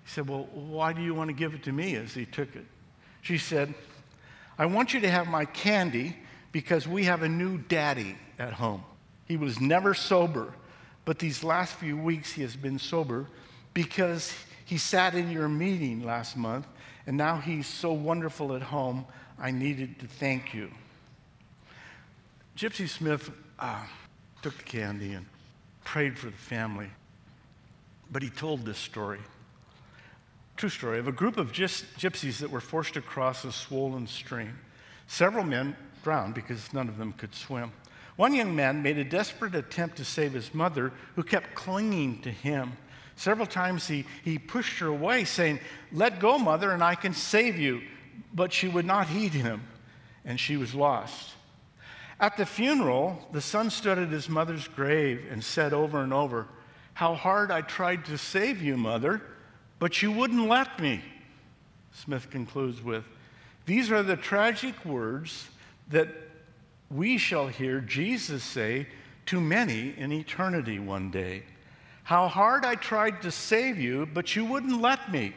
He 0.04 0.10
said, 0.10 0.28
Well, 0.28 0.48
why 0.52 0.92
do 0.92 1.02
you 1.02 1.14
want 1.14 1.28
to 1.28 1.34
give 1.34 1.54
it 1.54 1.62
to 1.64 1.72
me? 1.72 1.94
As 1.94 2.12
he 2.12 2.26
took 2.26 2.54
it. 2.56 2.66
She 3.22 3.38
said, 3.38 3.72
I 4.58 4.66
want 4.66 4.94
you 4.94 5.00
to 5.00 5.10
have 5.10 5.26
my 5.26 5.44
candy 5.44 6.16
because 6.52 6.86
we 6.86 7.04
have 7.04 7.22
a 7.22 7.28
new 7.28 7.58
daddy 7.58 8.16
at 8.38 8.52
home. 8.52 8.84
He 9.26 9.36
was 9.36 9.60
never 9.60 9.94
sober, 9.94 10.52
but 11.04 11.18
these 11.18 11.42
last 11.42 11.74
few 11.74 11.96
weeks 11.96 12.32
he 12.32 12.42
has 12.42 12.54
been 12.54 12.78
sober 12.78 13.26
because 13.72 14.32
he 14.64 14.78
sat 14.78 15.14
in 15.14 15.30
your 15.30 15.48
meeting 15.48 16.04
last 16.04 16.36
month 16.36 16.66
and 17.06 17.16
now 17.16 17.36
he's 17.38 17.66
so 17.66 17.92
wonderful 17.92 18.54
at 18.54 18.62
home. 18.62 19.04
I 19.38 19.50
needed 19.50 19.98
to 20.00 20.06
thank 20.06 20.54
you. 20.54 20.70
Gypsy 22.56 22.88
Smith 22.88 23.30
uh, 23.58 23.84
took 24.42 24.56
the 24.56 24.62
candy 24.62 25.14
and 25.14 25.26
prayed 25.82 26.16
for 26.16 26.26
the 26.26 26.32
family, 26.32 26.88
but 28.10 28.22
he 28.22 28.30
told 28.30 28.64
this 28.64 28.78
story. 28.78 29.18
True 30.56 30.68
story 30.68 31.00
of 31.00 31.08
a 31.08 31.12
group 31.12 31.36
of 31.36 31.50
gypsies 31.52 32.38
that 32.38 32.50
were 32.50 32.60
forced 32.60 32.94
to 32.94 33.00
cross 33.00 33.44
a 33.44 33.50
swollen 33.50 34.06
stream. 34.06 34.56
Several 35.08 35.44
men 35.44 35.76
drowned 36.04 36.34
because 36.34 36.72
none 36.72 36.88
of 36.88 36.96
them 36.96 37.12
could 37.12 37.34
swim. 37.34 37.72
One 38.16 38.34
young 38.34 38.54
man 38.54 38.82
made 38.82 38.98
a 38.98 39.04
desperate 39.04 39.56
attempt 39.56 39.96
to 39.96 40.04
save 40.04 40.32
his 40.32 40.54
mother, 40.54 40.92
who 41.16 41.24
kept 41.24 41.56
clinging 41.56 42.22
to 42.22 42.30
him. 42.30 42.74
Several 43.16 43.46
times 43.46 43.88
he, 43.88 44.04
he 44.22 44.38
pushed 44.38 44.78
her 44.78 44.86
away, 44.86 45.24
saying, 45.24 45.58
Let 45.92 46.20
go, 46.20 46.38
mother, 46.38 46.70
and 46.70 46.84
I 46.84 46.94
can 46.94 47.14
save 47.14 47.58
you. 47.58 47.82
But 48.32 48.52
she 48.52 48.68
would 48.68 48.84
not 48.84 49.08
heed 49.08 49.32
him, 49.32 49.62
and 50.24 50.38
she 50.38 50.56
was 50.56 50.74
lost. 50.74 51.34
At 52.20 52.36
the 52.36 52.46
funeral, 52.46 53.26
the 53.32 53.40
son 53.40 53.70
stood 53.70 53.98
at 53.98 54.10
his 54.10 54.28
mother's 54.28 54.68
grave 54.68 55.26
and 55.30 55.42
said 55.42 55.72
over 55.72 56.00
and 56.00 56.12
over, 56.12 56.46
How 56.94 57.14
hard 57.14 57.50
I 57.50 57.62
tried 57.62 58.04
to 58.04 58.18
save 58.18 58.62
you, 58.62 58.76
mother 58.76 59.20
but 59.84 60.00
you 60.00 60.10
wouldn't 60.10 60.48
let 60.48 60.80
me. 60.80 61.02
Smith 61.92 62.30
concludes 62.30 62.80
with 62.80 63.04
These 63.66 63.90
are 63.92 64.02
the 64.02 64.16
tragic 64.16 64.82
words 64.82 65.46
that 65.90 66.08
we 66.90 67.18
shall 67.18 67.48
hear 67.48 67.82
Jesus 67.82 68.42
say 68.42 68.86
to 69.26 69.42
many 69.42 69.94
in 69.98 70.10
eternity 70.10 70.78
one 70.78 71.10
day. 71.10 71.42
How 72.02 72.28
hard 72.28 72.64
I 72.64 72.76
tried 72.76 73.20
to 73.20 73.30
save 73.30 73.78
you, 73.78 74.06
but 74.06 74.34
you 74.34 74.46
wouldn't 74.46 74.80
let 74.80 75.12
me. 75.12 75.34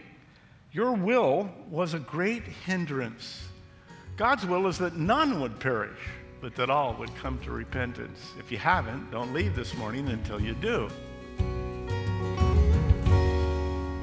Your 0.72 0.94
will 0.94 1.50
was 1.70 1.94
a 1.94 2.00
great 2.00 2.44
hindrance. 2.44 3.44
God's 4.16 4.46
will 4.46 4.68
is 4.68 4.78
that 4.78 4.96
none 4.96 5.42
would 5.42 5.60
perish, 5.60 6.00
but 6.40 6.56
that 6.56 6.70
all 6.70 6.94
would 6.94 7.14
come 7.18 7.38
to 7.40 7.52
repentance. 7.52 8.32
If 8.40 8.50
you 8.50 8.60
haven't, 8.60 9.12
don't 9.12 9.34
leave 9.34 9.58
this 9.58 9.76
morning 9.76 10.08
until 10.08 10.40
you 10.40 10.54
do. 10.54 10.88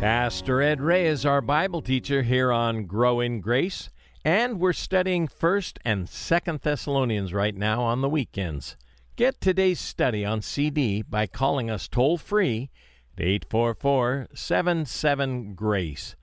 Pastor 0.04 0.60
Ed 0.60 0.82
Ray 0.82 1.06
is 1.06 1.24
our 1.24 1.40
Bible 1.40 1.80
teacher 1.80 2.24
here 2.24 2.52
on 2.52 2.84
Grow 2.84 3.20
in 3.20 3.40
Grace, 3.40 3.88
and 4.22 4.60
we're 4.60 4.74
studying 4.74 5.26
1st 5.26 5.78
and 5.82 6.06
2nd 6.06 6.60
Thessalonians 6.60 7.32
right 7.32 7.56
now 7.56 7.80
on 7.80 8.02
the 8.02 8.08
weekends. 8.10 8.76
Get 9.16 9.40
today's 9.40 9.80
study 9.80 10.22
on 10.22 10.42
CD 10.42 11.00
by 11.00 11.26
calling 11.26 11.70
us 11.70 11.88
toll 11.88 12.18
free 12.18 12.68
at 13.16 13.24
844 13.24 14.28
77 14.34 15.54
Grace. 15.54 16.16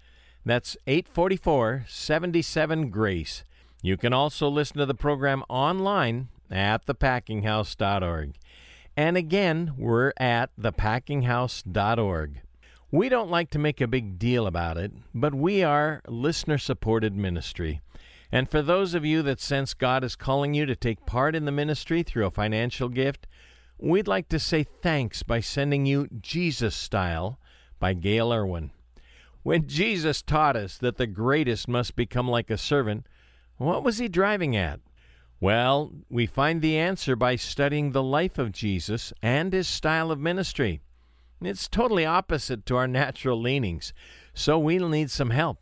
That's 0.45 0.77
844 0.85 1.85
77 1.87 2.91
Grace. 2.91 3.43
You 3.81 3.97
can 3.97 4.13
also 4.13 4.47
listen 4.47 4.77
to 4.77 4.85
the 4.85 4.93
program 4.93 5.43
online 5.49 6.27
at 6.51 6.85
thepackinghouse.org. 6.85 8.35
And 8.95 9.17
again, 9.17 9.73
we're 9.75 10.13
at 10.19 10.51
thepackinghouse.org. 10.55 12.41
We 12.93 13.07
don't 13.07 13.31
like 13.31 13.49
to 13.51 13.59
make 13.59 13.79
a 13.79 13.87
big 13.87 14.19
deal 14.19 14.45
about 14.45 14.77
it, 14.77 14.91
but 15.15 15.33
we 15.33 15.63
are 15.63 16.01
listener 16.09 16.57
supported 16.57 17.15
ministry. 17.15 17.79
And 18.33 18.49
for 18.49 18.61
those 18.61 18.93
of 18.93 19.05
you 19.05 19.21
that 19.21 19.39
sense 19.39 19.73
God 19.73 20.03
is 20.03 20.17
calling 20.17 20.53
you 20.53 20.65
to 20.65 20.75
take 20.75 21.05
part 21.05 21.33
in 21.33 21.45
the 21.45 21.53
ministry 21.53 22.03
through 22.03 22.25
a 22.25 22.31
financial 22.31 22.89
gift, 22.89 23.27
we'd 23.77 24.09
like 24.09 24.27
to 24.27 24.39
say 24.39 24.63
thanks 24.63 25.23
by 25.23 25.39
sending 25.39 25.85
you 25.85 26.09
Jesus 26.19 26.75
Style 26.75 27.39
by 27.79 27.93
Gayle 27.93 28.33
Erwin. 28.33 28.71
When 29.41 29.69
Jesus 29.69 30.21
taught 30.21 30.57
us 30.57 30.77
that 30.79 30.97
the 30.97 31.07
greatest 31.07 31.69
must 31.69 31.95
become 31.95 32.27
like 32.27 32.49
a 32.49 32.57
servant, 32.57 33.07
what 33.55 33.85
was 33.85 33.99
he 33.99 34.09
driving 34.09 34.57
at? 34.57 34.81
Well, 35.39 35.93
we 36.09 36.25
find 36.25 36.61
the 36.61 36.77
answer 36.77 37.15
by 37.15 37.37
studying 37.37 37.93
the 37.93 38.03
life 38.03 38.37
of 38.37 38.51
Jesus 38.51 39.13
and 39.21 39.53
his 39.53 39.69
style 39.69 40.11
of 40.11 40.19
ministry. 40.19 40.81
It's 41.43 41.67
totally 41.67 42.05
opposite 42.05 42.65
to 42.67 42.75
our 42.75 42.87
natural 42.87 43.39
leanings, 43.41 43.93
so 44.33 44.59
we'll 44.59 44.89
need 44.89 45.09
some 45.09 45.31
help. 45.31 45.57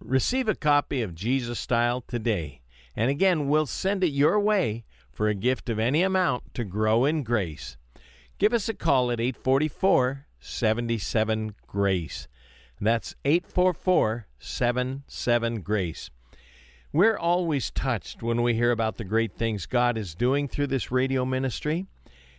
Receive 0.00 0.48
a 0.48 0.54
copy 0.54 1.02
of 1.02 1.14
Jesus 1.14 1.58
Style 1.58 2.00
today 2.00 2.60
And 2.96 3.10
again, 3.10 3.48
we'll 3.48 3.66
send 3.66 4.04
it 4.04 4.08
your 4.08 4.38
way 4.38 4.84
for 5.10 5.28
a 5.28 5.34
gift 5.34 5.68
of 5.68 5.78
any 5.78 6.02
amount 6.02 6.54
to 6.54 6.64
grow 6.64 7.04
in 7.04 7.22
grace. 7.22 7.76
Give 8.38 8.52
us 8.52 8.68
a 8.68 8.74
call 8.74 9.10
at 9.10 9.20
844 9.20 10.26
77 10.38 11.54
Grace. 11.66 12.28
That's 12.80 13.14
844 13.24 14.26
77 14.38 15.60
Grace. 15.62 16.10
We're 16.92 17.16
always 17.16 17.70
touched 17.70 18.22
when 18.22 18.42
we 18.42 18.54
hear 18.54 18.70
about 18.70 18.96
the 18.96 19.04
great 19.04 19.32
things 19.32 19.66
God 19.66 19.96
is 19.98 20.14
doing 20.14 20.46
through 20.48 20.68
this 20.68 20.90
radio 20.90 21.24
ministry. 21.24 21.86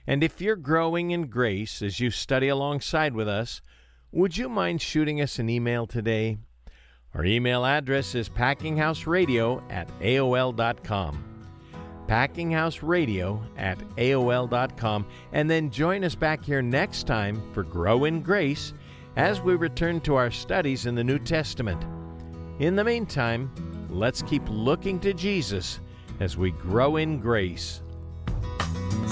And 0.07 0.23
if 0.23 0.39
you're 0.39 0.55
growing 0.55 1.11
in 1.11 1.27
grace 1.27 1.81
as 1.81 1.99
you 1.99 2.11
study 2.11 2.47
alongside 2.47 3.15
with 3.15 3.27
us, 3.27 3.61
would 4.11 4.37
you 4.37 4.47
mind 4.47 4.81
shooting 4.81 5.19
us 5.19 5.39
an 5.39 5.49
email 5.49 5.87
today? 5.87 6.37
Our 7.13 7.25
email 7.25 7.65
address 7.65 8.13
is 8.13 8.29
packinghouseradio 8.29 9.63
at 9.71 9.87
AOL.com. 9.99 11.23
Packinghouseradio 12.07 13.41
at 13.57 13.79
AOL.com. 13.97 15.05
And 15.31 15.49
then 15.49 15.71
join 15.71 16.03
us 16.03 16.13
back 16.13 16.43
here 16.43 16.61
next 16.61 17.07
time 17.07 17.41
for 17.53 17.63
Grow 17.63 18.05
in 18.05 18.21
Grace 18.21 18.73
as 19.15 19.41
we 19.41 19.55
return 19.55 20.01
to 20.01 20.15
our 20.15 20.29
studies 20.29 20.85
in 20.85 20.95
the 20.95 21.03
New 21.03 21.19
Testament. 21.19 21.83
In 22.59 22.75
the 22.75 22.83
meantime, 22.83 23.51
let's 23.89 24.21
keep 24.21 24.43
looking 24.49 24.99
to 24.99 25.13
Jesus 25.13 25.79
as 26.19 26.37
we 26.37 26.51
grow 26.51 26.97
in 26.97 27.19
grace. 27.19 27.81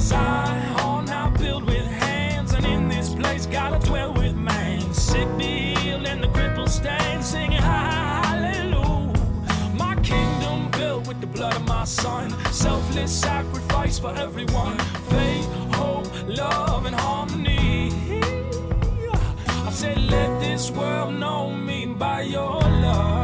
Zion 0.04 1.06
now 1.06 1.30
built 1.30 1.64
with 1.64 1.86
hands, 1.86 2.54
and 2.54 2.66
in 2.66 2.90
this 2.90 3.16
place 3.16 3.46
gotta 3.46 3.80
dwell 3.88 4.14
with 4.14 4.36
man. 4.36 4.94
Sick 4.94 5.30
be 5.38 5.76
healed 5.76 6.06
and 6.06 6.22
the 6.22 6.28
crippled 6.28 6.70
stand, 6.70 7.24
singing 7.24 7.62
hallelujah. 7.62 9.14
My 9.74 9.96
kingdom 10.04 10.70
built 10.72 11.08
with 11.08 11.22
the 11.22 11.28
blood 11.28 11.56
of 11.56 11.66
my 11.66 11.86
son, 11.86 12.32
selfless 12.52 13.18
sacrifice 13.18 13.98
for 13.98 14.14
everyone. 14.16 14.78
Faith, 15.10 15.48
hope, 15.76 16.08
love, 16.28 16.86
and 16.86 16.96
harmony. 16.96 17.94
I 19.48 19.70
said, 19.72 19.98
let 19.98 20.42
this 20.42 20.70
world 20.70 21.14
know 21.14 21.50
me 21.50 21.86
by 21.86 22.24
your 22.24 22.60
love. 22.60 23.23